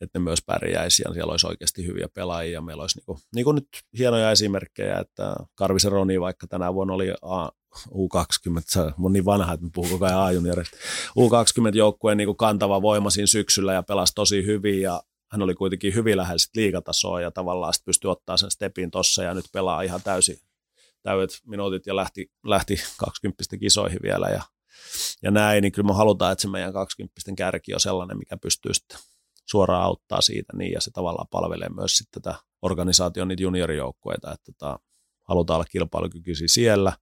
että 0.00 0.18
ne 0.18 0.22
myös 0.22 0.42
pärjäisi 0.46 1.02
ja 1.06 1.14
siellä 1.14 1.30
olisi 1.30 1.46
oikeasti 1.46 1.86
hyviä 1.86 2.08
pelaajia. 2.14 2.52
Ja 2.52 2.60
meillä 2.60 2.80
olisi 2.80 2.98
niin 2.98 3.06
kuin, 3.06 3.18
niin 3.34 3.44
kuin 3.44 3.54
nyt 3.54 3.68
hienoja 3.98 4.30
esimerkkejä, 4.30 4.98
että 4.98 5.36
Karvisen 5.54 5.92
Roni 5.92 6.20
vaikka 6.20 6.46
tänä 6.46 6.74
vuonna 6.74 6.94
oli 6.94 7.10
A, 7.22 7.48
U20, 7.88 8.62
se 8.66 8.80
on 9.02 9.12
niin 9.12 9.24
vanha, 9.24 9.52
että 9.52 9.66
puhuu 9.74 9.90
koko 9.90 10.04
ajan 10.04 10.20
A-juniorista. 10.20 10.76
U20-joukkueen 11.18 12.16
niin 12.16 12.36
kantava 12.36 12.82
voima 12.82 13.10
siinä 13.10 13.26
syksyllä 13.26 13.72
ja 13.72 13.82
pelasi 13.82 14.12
tosi 14.14 14.46
hyvin 14.46 14.80
ja 14.80 15.02
hän 15.32 15.42
oli 15.42 15.54
kuitenkin 15.54 15.94
hyvin 15.94 16.16
lähellä 16.16 16.50
liigatasoa 16.54 17.20
ja 17.20 17.30
tavallaan 17.30 17.74
sitten 17.74 17.86
pystyi 17.86 18.10
ottaa 18.10 18.36
sen 18.36 18.50
stepin 18.50 18.90
tossa 18.90 19.22
ja 19.22 19.34
nyt 19.34 19.44
pelaa 19.52 19.82
ihan 19.82 20.02
täysin 20.02 20.36
täydet 21.02 21.30
minuutit 21.46 21.86
ja 21.86 21.96
lähti, 21.96 22.32
lähti 22.44 22.76
20 22.96 23.56
kisoihin 23.60 23.98
vielä 24.02 24.26
ja, 24.28 24.42
ja 25.22 25.30
näin, 25.30 25.62
niin 25.62 25.72
kyllä 25.72 25.86
me 25.86 25.94
halutaan, 25.94 26.32
että 26.32 26.42
se 26.42 26.48
meidän 26.48 26.72
20 26.72 27.20
kärki 27.36 27.74
on 27.74 27.80
sellainen, 27.80 28.18
mikä 28.18 28.36
pystyy 28.36 28.74
sitten 28.74 28.98
suoraan 29.46 29.82
auttaa 29.82 30.20
siitä 30.20 30.56
niin, 30.56 30.72
ja 30.72 30.80
se 30.80 30.90
tavallaan 30.90 31.28
palvelee 31.30 31.68
myös 31.68 31.96
sitten 31.96 32.22
tätä 32.22 32.38
organisaation 32.62 33.28
niitä 33.28 33.42
juniorijoukkueita, 33.42 34.32
että 34.32 34.52
tota, 34.52 34.78
halutaan 35.28 35.56
olla 35.56 35.68
kilpailukykyisiä 35.70 36.48
siellä, 36.48 36.92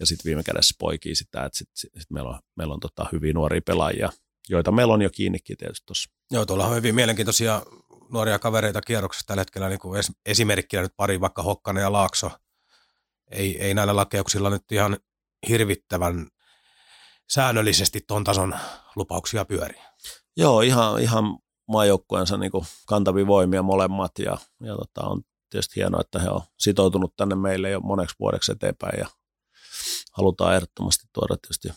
ja 0.00 0.06
sitten 0.06 0.24
viime 0.24 0.42
kädessä 0.42 0.74
poikii 0.78 1.14
sitä, 1.14 1.44
että 1.44 1.58
sit, 1.58 1.68
sit 1.74 2.10
meillä 2.10 2.30
on, 2.30 2.38
meillä 2.56 2.74
on 2.74 2.80
tota, 2.80 3.06
hyviä 3.12 3.32
nuoria 3.32 3.60
pelaajia, 3.66 4.12
joita 4.48 4.72
meillä 4.72 4.94
on 4.94 5.02
jo 5.02 5.10
kiinnikin 5.10 5.56
tietysti 5.56 5.86
tuossa. 5.86 6.10
Joo, 6.30 6.46
tuolla 6.46 6.66
on 6.66 6.76
hyvin 6.76 6.94
mielenkiintoisia 6.94 7.62
nuoria 8.12 8.38
kavereita 8.38 8.80
kierroksessa 8.82 9.26
tällä 9.26 9.40
hetkellä, 9.40 9.68
niin 9.68 9.78
kuin 9.78 10.02
esimerkkinä 10.26 10.82
nyt 10.82 10.92
pari, 10.96 11.20
vaikka 11.20 11.42
Hokkanen 11.42 11.80
ja 11.80 11.92
Laakso. 11.92 12.30
Ei, 13.30 13.62
ei 13.62 13.74
näillä 13.74 13.96
lakeuksilla 13.96 14.50
nyt 14.50 14.72
ihan 14.72 14.98
hirvittävän 15.48 16.28
säännöllisesti 17.30 18.00
ton 18.00 18.24
tason 18.24 18.54
lupauksia 18.96 19.44
pyöri. 19.44 19.74
Joo, 20.36 20.60
ihan, 20.60 21.02
ihan 21.02 21.38
maajoukkueensa 21.68 22.36
niin 22.36 22.52
kantavia 22.86 23.26
voimia 23.26 23.62
molemmat 23.62 24.18
ja, 24.18 24.38
ja 24.60 24.76
tota, 24.76 25.08
on 25.08 25.22
tietysti 25.50 25.76
hienoa, 25.76 26.00
että 26.00 26.18
he 26.18 26.28
on 26.28 26.40
sitoutunut 26.58 27.16
tänne 27.16 27.34
meille 27.34 27.70
jo 27.70 27.80
moneksi 27.80 28.16
vuodeksi 28.20 28.52
eteenpäin 28.52 28.98
ja 28.98 29.08
halutaan 30.12 30.54
ehdottomasti 30.54 31.06
tuoda 31.12 31.36
tietysti. 31.36 31.68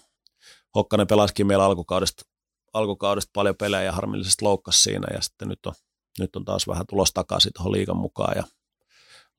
Hokkanen 0.76 1.08
pelasikin 1.08 1.48
meillä 1.48 1.66
alkukaudesta, 1.66 2.24
alkukaudesta 2.78 3.30
paljon 3.34 3.56
pelejä 3.56 3.84
ja 3.84 3.92
harmillisesti 3.92 4.46
loukkasi 4.46 4.82
siinä 4.82 5.08
ja 5.14 5.22
sitten 5.22 5.48
nyt 5.48 5.66
on, 5.66 5.74
nyt 6.20 6.36
on 6.36 6.46
taas 6.46 6.68
vähän 6.68 6.86
tulos 6.90 7.12
takaisin 7.14 7.52
tuohon 7.54 7.72
liikan 7.72 7.98
mukaan 7.98 8.34
ja 8.38 8.44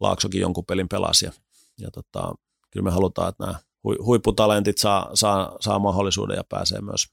Laaksokin 0.01 0.41
jonkun 0.41 0.67
pelin 0.67 0.89
pelasi 0.89 1.27
ja, 1.27 1.33
ja 1.81 1.91
tota, 1.91 2.35
kyllä 2.71 2.85
me 2.85 2.91
halutaan, 2.91 3.29
että 3.29 3.47
nämä 3.47 3.59
huipputalentit 4.05 4.79
saa, 4.79 5.11
saa, 5.15 5.57
saa 5.61 5.79
mahdollisuuden 5.79 6.37
ja 6.37 6.45
pääsee 6.49 6.81
myös 6.81 7.07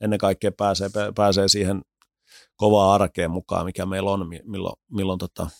ennen 0.00 0.18
kaikkea 0.18 0.52
pääsee, 0.52 0.90
pääsee 1.14 1.48
siihen 1.48 1.82
kovaa 2.56 2.94
arkeen 2.94 3.30
mukaan, 3.30 3.64
mikä 3.64 3.86
meillä 3.86 4.10
on, 4.10 4.28
milloin, 4.44 4.76
milloin 4.90 5.18
tota, 5.18 5.50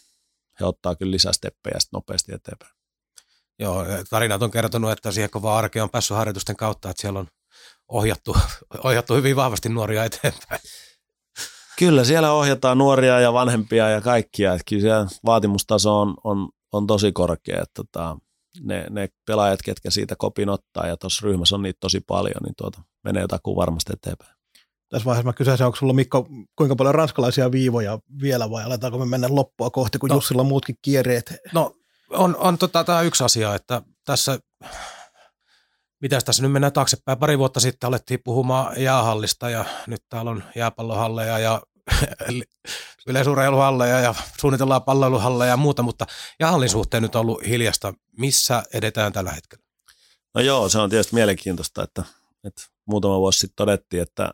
he 0.60 0.64
ottaa 0.64 0.96
kyllä 0.96 1.10
lisää 1.10 1.32
steppejä 1.32 1.78
nopeasti 1.92 2.32
eteenpäin. 2.34 2.72
Joo, 3.58 3.84
tarinat 4.10 4.42
on 4.42 4.50
kertonut, 4.50 4.90
että 4.90 5.12
siihen 5.12 5.30
kovaa 5.30 5.58
arkeen 5.58 5.82
on 5.82 5.90
päässyt 5.90 6.16
harjoitusten 6.16 6.56
kautta, 6.56 6.90
että 6.90 7.00
siellä 7.00 7.18
on 7.18 7.26
ohjattu, 7.90 8.36
ohjattu 8.84 9.14
hyvin 9.14 9.36
vahvasti 9.36 9.68
nuoria 9.68 10.04
eteenpäin. 10.04 10.60
Kyllä, 11.78 12.04
siellä 12.04 12.32
ohjataan 12.32 12.78
nuoria 12.78 13.20
ja 13.20 13.32
vanhempia 13.32 13.88
ja 13.88 14.00
kaikkia. 14.00 14.52
Että 14.52 14.64
kyllä 14.68 14.82
siellä 14.82 15.06
vaatimustaso 15.26 16.00
on, 16.00 16.14
on, 16.24 16.48
on 16.72 16.86
tosi 16.86 17.12
korkea. 17.12 17.62
Että 17.62 17.74
tota, 17.74 18.16
ne, 18.60 18.86
ne, 18.90 19.08
pelaajat, 19.26 19.62
ketkä 19.62 19.90
siitä 19.90 20.16
kopin 20.18 20.48
ottaa, 20.48 20.86
ja 20.86 20.96
tuossa 20.96 21.26
ryhmässä 21.26 21.54
on 21.54 21.62
niitä 21.62 21.80
tosi 21.80 22.00
paljon, 22.00 22.42
niin 22.42 22.54
tuota, 22.56 22.82
menee 23.04 23.22
jotakin 23.22 23.56
varmasti 23.56 23.92
eteenpäin 23.92 24.40
tässä 24.90 25.04
vaiheessa 25.04 25.28
mä 25.28 25.32
kysyisin, 25.32 25.66
onko 25.66 25.76
sulla 25.76 25.92
Mikko 25.92 26.28
kuinka 26.56 26.76
paljon 26.76 26.94
ranskalaisia 26.94 27.52
viivoja 27.52 27.98
vielä 28.22 28.50
vai 28.50 28.64
aletaanko 28.64 28.98
me 28.98 29.06
mennä 29.06 29.28
loppua 29.30 29.70
kohti, 29.70 29.98
kun 29.98 30.08
no, 30.08 30.14
Jussilla 30.14 30.42
on 30.42 30.48
muutkin 30.48 30.78
kierreet? 30.82 31.34
No 31.54 31.76
on, 32.10 32.36
on 32.36 32.58
tota, 32.58 32.84
tämä 32.84 33.02
yksi 33.02 33.24
asia, 33.24 33.54
että 33.54 33.82
tässä, 34.04 34.38
mitäs 36.00 36.24
tässä 36.24 36.42
nyt 36.42 36.52
mennään 36.52 36.72
taaksepäin, 36.72 37.18
pari 37.18 37.38
vuotta 37.38 37.60
sitten 37.60 37.88
alettiin 37.88 38.20
puhumaan 38.24 38.82
jäähallista 38.82 39.50
ja 39.50 39.64
nyt 39.86 40.02
täällä 40.08 40.30
on 40.30 40.44
jääpallohalleja 40.56 41.38
ja 41.38 41.62
yleisurheiluhalleja 43.06 44.00
ja 44.00 44.14
suunnitellaan 44.40 44.82
palloiluhalleja 44.82 45.50
ja 45.50 45.56
muuta, 45.56 45.82
mutta 45.82 46.06
jäähallin 46.40 46.68
suhteen 46.68 47.02
nyt 47.02 47.14
on 47.14 47.20
ollut 47.20 47.46
hiljasta. 47.46 47.94
Missä 48.18 48.62
edetään 48.74 49.12
tällä 49.12 49.32
hetkellä? 49.32 49.64
No 50.34 50.40
joo, 50.40 50.68
se 50.68 50.78
on 50.78 50.90
tietysti 50.90 51.14
mielenkiintoista, 51.14 51.82
että, 51.82 52.04
että 52.44 52.62
muutama 52.86 53.18
vuosi 53.18 53.38
sitten 53.38 53.56
todettiin, 53.56 54.02
että 54.02 54.30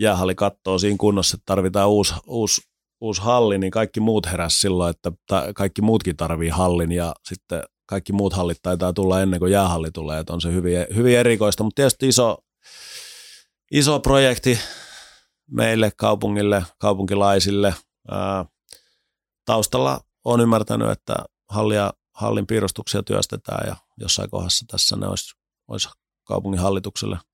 jäähalli 0.00 0.34
kattoo 0.34 0.78
siinä 0.78 0.96
kunnossa, 1.00 1.34
että 1.34 1.46
tarvitaan 1.46 1.88
uusi, 1.88 2.14
uusi, 2.26 2.62
uusi 3.00 3.22
halli, 3.22 3.58
niin 3.58 3.70
kaikki 3.70 4.00
muut 4.00 4.26
heräs 4.26 4.60
silloin, 4.60 4.90
että 4.90 5.12
ta, 5.26 5.44
kaikki 5.54 5.82
muutkin 5.82 6.16
tarvii 6.16 6.48
hallin 6.48 6.92
ja 6.92 7.14
sitten 7.28 7.62
kaikki 7.86 8.12
muut 8.12 8.32
hallit 8.32 8.58
taitaa 8.62 8.92
tulla 8.92 9.22
ennen 9.22 9.40
kuin 9.40 9.52
jäähalli 9.52 9.90
tulee, 9.90 10.20
että 10.20 10.32
on 10.32 10.40
se 10.40 10.52
hyvin, 10.52 10.86
hyvin 10.94 11.18
erikoista, 11.18 11.64
mutta 11.64 11.76
tietysti 11.76 12.08
iso, 12.08 12.38
iso 13.70 14.00
projekti 14.00 14.58
meille, 15.50 15.92
kaupungille, 15.96 16.64
kaupunkilaisille. 16.78 17.74
Ää, 18.10 18.44
taustalla 19.44 20.00
on 20.24 20.40
ymmärtänyt, 20.40 20.90
että 20.90 21.14
hallia, 21.48 21.92
hallin 22.14 22.46
piirustuksia 22.46 23.02
työstetään 23.02 23.66
ja 23.66 23.76
jossain 24.00 24.30
kohdassa 24.30 24.64
tässä 24.68 24.96
ne 24.96 25.06
olisi, 25.06 25.34
olisi 25.68 25.88
kaupungin 26.24 26.60
hallitukselle– 26.60 27.18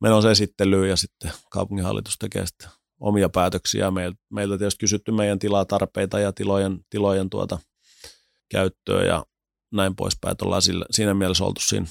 menossa 0.00 0.30
esittelyyn 0.30 0.88
ja 0.88 0.96
sitten 0.96 1.32
kaupunginhallitus 1.50 2.18
tekee 2.18 2.46
sitten 2.46 2.68
omia 3.00 3.28
päätöksiä. 3.28 3.90
Meiltä, 3.90 4.18
meiltä 4.30 4.58
tietysti 4.58 4.80
kysytty 4.80 5.12
meidän 5.12 5.38
tilatarpeita 5.38 6.18
ja 6.20 6.32
tilojen, 6.32 6.80
tilojen 6.90 7.30
tuota 7.30 7.58
käyttöä 8.50 9.04
ja 9.04 9.26
näin 9.72 9.96
poispäin. 9.96 10.32
Että 10.32 10.44
ollaan 10.44 10.62
sillä, 10.62 10.84
siinä 10.90 11.14
mielessä 11.14 11.44
oltu 11.44 11.60
siinä 11.60 11.86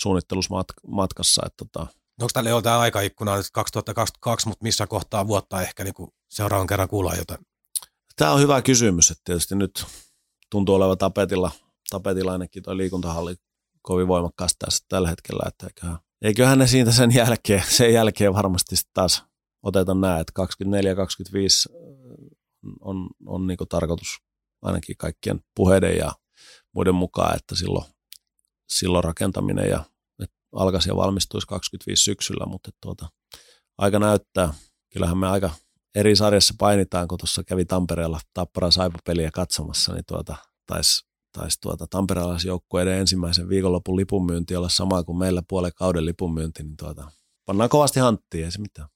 suunnittelusmatkassa. 0.00 1.42
Että 1.46 1.64
tota. 1.64 1.86
Onko 2.20 2.30
tälle 2.32 2.50
jo 2.50 2.62
tämä 2.62 2.78
aikaikkuna 2.78 3.36
nyt 3.36 3.46
2022, 3.52 4.48
mutta 4.48 4.62
missä 4.62 4.86
kohtaa 4.86 5.26
vuotta 5.26 5.62
ehkä 5.62 5.84
niin 5.84 5.94
kuin 5.94 6.10
seuraavan 6.30 6.66
kerran 6.66 6.88
kuullaan 6.88 7.18
jotain? 7.18 7.40
Tämä 8.16 8.32
on 8.32 8.40
hyvä 8.40 8.62
kysymys, 8.62 9.10
että 9.10 9.22
tietysti 9.24 9.54
nyt 9.54 9.84
tuntuu 10.50 10.74
olevan 10.74 10.98
tapetilla, 10.98 11.50
tapetilla 11.90 12.32
ainakin 12.32 12.62
tuo 12.62 12.76
liikuntahalli 12.76 13.34
kovin 13.82 14.08
voimakkaasti 14.08 14.56
tässä 14.58 14.84
tällä 14.88 15.08
hetkellä, 15.08 15.42
että 15.48 15.66
eiköhän 15.66 15.98
eiköhän 16.22 16.58
ne 16.58 16.66
siitä 16.66 16.92
sen 16.92 17.14
jälkeen, 17.14 17.62
sen 17.68 17.92
jälkeen 17.92 18.34
varmasti 18.34 18.76
taas 18.94 19.24
oteta 19.62 19.94
nämä, 19.94 20.20
että 20.20 20.32
24-25 21.70 21.74
on, 22.80 23.08
on 23.26 23.46
niin 23.46 23.58
tarkoitus 23.68 24.18
ainakin 24.62 24.96
kaikkien 24.96 25.40
puheiden 25.54 25.96
ja 25.96 26.12
muiden 26.76 26.94
mukaan, 26.94 27.36
että 27.36 27.56
silloin, 27.56 27.84
silloin 28.68 29.04
rakentaminen 29.04 29.68
ja 29.68 29.84
alkaisi 30.52 30.88
ja 30.88 30.96
valmistuisi 30.96 31.46
25 31.46 32.02
syksyllä, 32.02 32.46
mutta 32.46 32.70
tuota, 32.82 33.08
aika 33.78 33.98
näyttää. 33.98 34.54
Kyllähän 34.92 35.18
me 35.18 35.28
aika 35.28 35.50
eri 35.94 36.16
sarjassa 36.16 36.54
painitaan, 36.58 37.08
kun 37.08 37.18
tuossa 37.18 37.44
kävi 37.44 37.64
Tampereella 37.64 38.20
Tappara 38.34 38.70
Saipa-peliä 38.70 39.30
katsomassa, 39.30 39.94
niin 39.94 40.04
tuota, 40.08 40.36
taisi 40.66 41.06
taisi 41.32 41.60
tuota 41.60 41.86
tamperelaisjoukkueiden 41.86 42.98
ensimmäisen 42.98 43.48
viikonlopun 43.48 43.96
lipunmyynti 43.96 44.56
olla 44.56 44.68
sama 44.68 45.02
kuin 45.02 45.18
meillä 45.18 45.42
puolen 45.48 45.72
kauden 45.76 46.06
lipunmyynti, 46.06 46.62
niin 46.62 46.76
tuota, 46.76 47.10
pannaan 47.44 47.70
kovasti 47.70 48.00
hanttiin, 48.00 48.44
ei 48.44 48.50
se 48.50 48.60
mitään. 48.60 48.88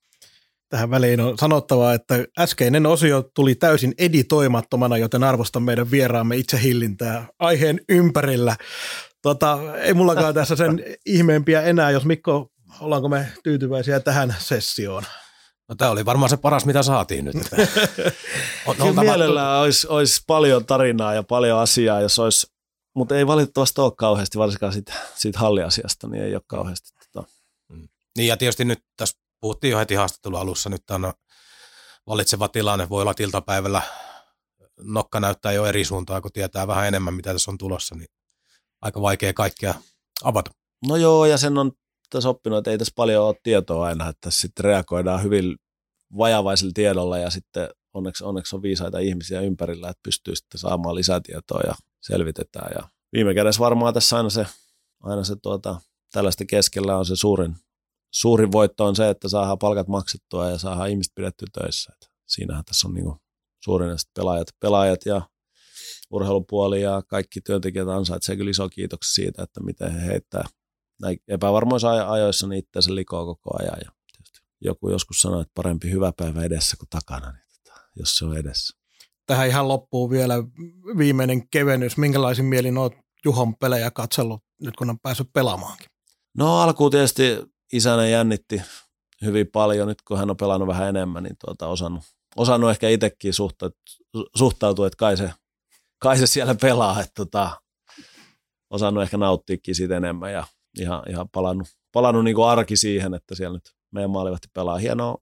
Tähän 0.71 0.91
väliin 0.91 1.21
on 1.21 1.39
sanottava, 1.39 1.93
että 1.93 2.15
äskeinen 2.39 2.87
osio 2.87 3.23
tuli 3.35 3.55
täysin 3.55 3.95
editoimattomana, 3.99 4.97
joten 4.97 5.25
arvostan 5.25 5.63
meidän 5.63 5.91
vieraamme 5.91 6.37
hillintää 6.63 7.27
aiheen 7.39 7.81
ympärillä. 7.89 8.57
Tota, 9.23 9.59
ei 9.77 9.95
mullakaan 9.95 10.35
tässä 10.35 10.57
sen 10.57 10.85
ihmeempiä 11.07 11.63
enää, 11.63 11.91
jos 11.91 12.05
Mikko, 12.05 12.51
ollaanko 12.81 13.09
me 13.09 13.27
tyytyväisiä 13.45 14.01
tähän 14.01 14.37
sessioon? 14.39 15.03
No 15.69 15.75
tämä 15.75 15.91
oli 15.91 16.05
varmaan 16.05 16.31
se 16.31 16.37
paras, 16.37 16.67
mitä 16.67 16.83
saatiin 16.83 17.25
nyt. 17.25 17.37
on, 18.67 18.77
Kyllä 18.77 19.01
mielellään 19.01 19.61
olisi, 19.61 19.87
olisi 19.87 20.21
paljon 20.27 20.67
tarinaa 20.67 21.15
ja 21.15 21.23
paljon 21.23 21.59
asiaa, 21.59 22.01
jos 22.01 22.19
olisi 22.19 22.47
mutta 22.95 23.17
ei 23.17 23.27
valitettavasti 23.27 23.81
ole 23.81 23.93
kauheasti, 23.97 24.39
varsinkaan 24.39 24.73
siitä, 24.73 24.93
siitä 25.15 25.39
halliasiasta, 25.39 26.09
niin 26.09 26.25
ei 26.25 26.35
ole 26.35 26.43
kauheasti. 26.47 26.91
Tota. 27.13 27.29
Niin 28.17 28.29
ja 28.29 28.37
tietysti 28.37 28.65
nyt 28.65 28.85
tässä 28.97 29.19
puhuttiin 29.41 29.71
jo 29.71 29.79
heti 29.79 29.95
haastattelun 29.95 30.41
alussa, 30.41 30.71
nyt 30.71 30.91
on 30.91 31.13
valitseva 32.07 32.49
tilanne, 32.49 32.89
voi 32.89 33.03
olla 33.03 33.15
iltapäivällä 33.21 33.83
nokka 34.83 35.21
näyttää 35.21 35.53
jo 35.53 35.67
eri 35.67 35.85
suuntaan, 35.85 36.23
kun 36.23 36.33
tietää 36.33 36.67
vähän 36.67 36.89
enemmän, 36.89 37.15
mitä 37.15 37.33
tässä 37.33 37.51
on 37.51 37.59
tulossa, 37.59 37.95
niin 37.95 38.09
aika 38.83 39.03
vaikea 39.03 39.33
kaikkea 39.33 39.75
avata. 40.25 40.51
No 40.89 40.97
joo, 40.97 41.27
ja 41.27 41.39
sen 41.39 41.59
on 41.59 41.73
tässä 42.11 42.29
oppinut, 42.29 42.59
että 42.59 42.71
ei 42.71 42.79
tässä 42.79 42.93
paljon 42.97 43.27
ole 43.27 43.35
tietoa 43.43 43.87
aina, 43.87 44.09
että 44.09 44.31
sitten 44.31 44.65
reagoidaan 44.65 45.23
hyvin 45.23 45.57
vajavaisella 46.19 46.73
tiedolla 46.75 47.19
ja 47.19 47.31
sitten 47.31 47.69
onneksi, 47.95 48.25
onneksi 48.25 48.57
on 48.57 48.63
viisaita 48.63 48.99
ihmisiä 48.99 49.41
ympärillä, 49.41 49.89
että 49.89 50.01
pystyy 50.03 50.37
sitten 50.37 50.61
saamaan 50.61 50.95
lisätietoa 50.95 51.61
ja 51.67 51.75
selvitetään. 52.01 52.71
Ja 52.75 52.89
viime 53.13 53.35
kädessä 53.35 53.61
varmaan 53.61 53.95
tässä 53.95 54.17
aina 54.17 54.31
se, 54.31 54.47
aina 55.03 55.25
se 55.25 55.37
tuota, 55.43 55.81
tällaista 56.13 56.45
keskellä 56.45 56.97
on 56.97 57.07
se 57.07 57.17
suurin, 57.17 57.57
suurin 58.11 58.53
voitto 58.53 58.85
on 58.85 58.97
se, 58.97 59.11
että 59.11 59.29
saadaan 59.29 59.59
palkat 59.59 59.89
maksettua 59.89 60.51
ja 60.51 60.59
saadaan 60.59 60.91
ihmiset 60.91 61.13
pidettyä 61.15 61.49
töissä. 61.53 61.93
Et 61.93 62.11
siinähän 62.27 62.65
tässä 62.65 62.89
on 62.89 62.95
niinku 62.95 63.17
suurin 63.65 63.91
pelaajat, 64.15 64.49
pelaajat 64.61 65.07
ja 65.07 65.23
urheilupuoli 66.11 66.83
ja 66.83 67.03
kaikki 67.07 67.41
työntekijät 67.41 67.89
ansaitsevat 67.89 68.39
kyllä 68.39 68.51
iso 68.51 68.69
kiitoksia 68.69 69.15
siitä, 69.15 69.43
että 69.43 69.61
miten 69.61 69.93
he 69.93 70.07
heittää 70.07 70.45
näin 71.01 71.19
epävarmoissa 71.29 72.13
ajoissa 72.13 72.47
niin 72.47 72.59
itseänsä 72.59 72.95
likoa 72.95 73.25
koko 73.25 73.51
ajan. 73.59 73.79
Ja 73.85 73.91
joku 74.61 74.91
joskus 74.91 75.23
sanoi, 75.23 75.43
että 75.43 75.53
parempi 75.55 75.91
hyvä 75.91 76.13
päivä 76.17 76.43
edessä 76.43 76.77
kuin 76.77 76.89
takana, 76.89 77.33
niin 77.33 77.45
tota, 77.55 77.81
jos 77.97 78.17
se 78.17 78.25
on 78.25 78.37
edessä. 78.37 78.77
Tähän 79.27 79.49
ihan 79.49 79.69
loppuu 79.69 80.11
vielä 80.11 80.35
viimeinen 80.99 81.49
kevennys. 81.49 81.97
Minkälaisin 81.97 82.45
mielin 82.45 82.79
olet 82.79 82.93
Juhon 83.25 83.57
pelejä 83.57 83.91
katsellut 83.91 84.43
nyt, 84.61 84.77
kun 84.77 84.91
on 84.91 84.99
päässyt 84.99 85.33
pelaamaankin? 85.33 85.87
No 86.37 86.61
alkuun 86.61 86.91
tietysti 86.91 87.23
isänä 87.73 88.09
jännitti 88.09 88.63
hyvin 89.25 89.47
paljon. 89.47 89.89
Nyt 89.89 90.03
kun 90.03 90.19
hän 90.19 90.31
on 90.31 90.37
pelannut 90.37 90.69
vähän 90.69 90.89
enemmän, 90.89 91.23
niin 91.23 91.37
tuota, 91.45 91.67
osannut, 91.67 92.03
osannut 92.37 92.71
ehkä 92.71 92.89
itsekin 92.89 93.33
suhtautua, 94.37 94.87
että 94.87 94.97
kai 94.97 95.17
se, 95.17 95.33
kai 95.99 96.19
se 96.19 96.27
siellä 96.27 96.55
pelaa. 96.55 97.01
Että 97.01 97.13
tota, 97.15 97.61
osannut 98.71 99.03
ehkä 99.03 99.17
nauttiikin 99.17 99.75
siitä 99.75 99.97
enemmän 99.97 100.33
ja 100.33 100.47
ihan, 100.81 101.03
ihan 101.11 101.29
palannut, 101.29 101.69
palannut 101.93 102.25
niin 102.25 102.35
kuin 102.35 102.49
arki 102.49 102.77
siihen, 102.77 103.15
että 103.15 103.35
siellä 103.35 103.57
nyt 103.57 103.75
meidän 103.91 104.11
maalivahti 104.11 104.49
pelaa. 104.55 104.79
Hienoa 104.79 105.19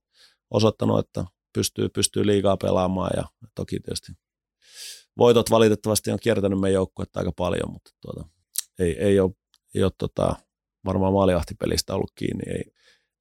osoittanut, 0.50 0.98
että 0.98 1.24
pystyy, 1.54 1.88
pystyy 1.88 2.26
liikaa 2.26 2.56
pelaamaan 2.56 3.10
ja 3.16 3.24
toki 3.54 3.80
tietysti 3.80 4.12
voitot 5.18 5.50
valitettavasti 5.50 6.10
on 6.10 6.18
kiertänyt 6.22 6.60
meidän 6.60 6.74
joukkuetta 6.74 7.20
aika 7.20 7.32
paljon, 7.36 7.72
mutta 7.72 7.90
tuota, 8.00 8.28
ei, 8.78 8.98
ei 8.98 9.20
ole, 9.20 9.30
ei 9.74 9.82
ole 9.82 9.92
tota, 9.98 10.36
varmaan 10.84 11.12
maalivahtipelistä 11.12 11.94
ollut 11.94 12.12
kiinni, 12.14 12.42
ei, 12.52 12.72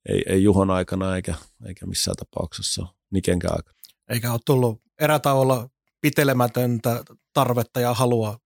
ei, 0.09 0.23
ei 0.27 0.43
Juhon 0.43 0.71
aikana 0.71 1.15
eikä, 1.15 1.35
eikä 1.67 1.85
missään 1.85 2.17
tapauksessa 2.17 2.87
Nikenkään 3.11 3.53
aikana. 3.55 3.77
Eikä 4.09 4.31
ole 4.31 4.39
tullut 4.45 4.81
erätauolla 4.99 5.69
pitelemätöntä 6.01 7.03
tarvetta 7.33 7.79
ja 7.79 7.93
halua 7.93 8.39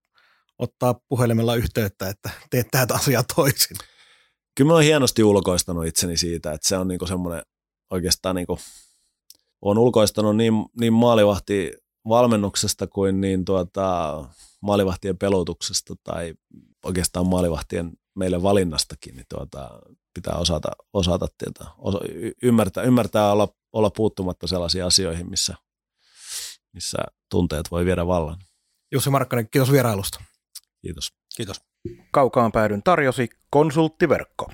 ottaa 0.58 0.94
puhelimella 1.08 1.54
yhteyttä, 1.54 2.08
että 2.08 2.30
teet 2.50 2.68
tätä 2.70 2.94
asiaa 2.94 3.22
toisin. 3.36 3.76
Kyllä 4.56 4.68
mä 4.68 4.74
oon 4.74 4.82
hienosti 4.82 5.24
ulkoistanut 5.24 5.86
itseni 5.86 6.16
siitä, 6.16 6.52
että 6.52 6.68
se 6.68 6.76
on 6.76 6.88
niinku 6.88 7.06
semmoinen 7.06 7.42
oikeastaan 7.90 8.36
niinku, 8.36 8.58
on 9.62 9.78
ulkoistanut 9.78 10.36
niin, 10.36 10.54
niin 10.80 10.92
maalivahti 10.92 11.72
valmennuksesta 12.08 12.86
kuin 12.86 13.20
niin 13.20 13.44
tuota, 13.44 14.24
maalivahtien 14.60 15.18
pelotuksesta 15.18 15.94
tai 16.04 16.34
oikeastaan 16.84 17.26
maalivahtien 17.26 17.92
meille 18.14 18.42
valinnastakin, 18.42 19.16
niin 19.16 19.26
tuota, 19.28 19.70
pitää 20.14 20.34
osata, 20.34 20.68
osata 20.92 21.26
tietää, 21.38 21.66
osa, 21.78 21.98
ymmärtää, 22.42 22.84
ymmärtää 22.84 23.32
olla, 23.32 23.48
olla 23.72 23.90
puuttumatta 23.90 24.46
sellaisiin 24.46 24.84
asioihin, 24.84 25.30
missä, 25.30 25.54
missä 26.72 26.98
tunteet 27.30 27.70
voi 27.70 27.84
viedä 27.84 28.06
vallan. 28.06 28.38
Jussi 28.92 29.10
Markkanen, 29.10 29.48
kiitos 29.50 29.72
vierailusta. 29.72 30.24
Kiitos. 30.82 31.12
Kiitos. 31.36 31.60
Kaukaan 32.12 32.52
päädyn 32.52 32.82
tarjosi 32.82 33.28
konsulttiverkko. 33.50 34.52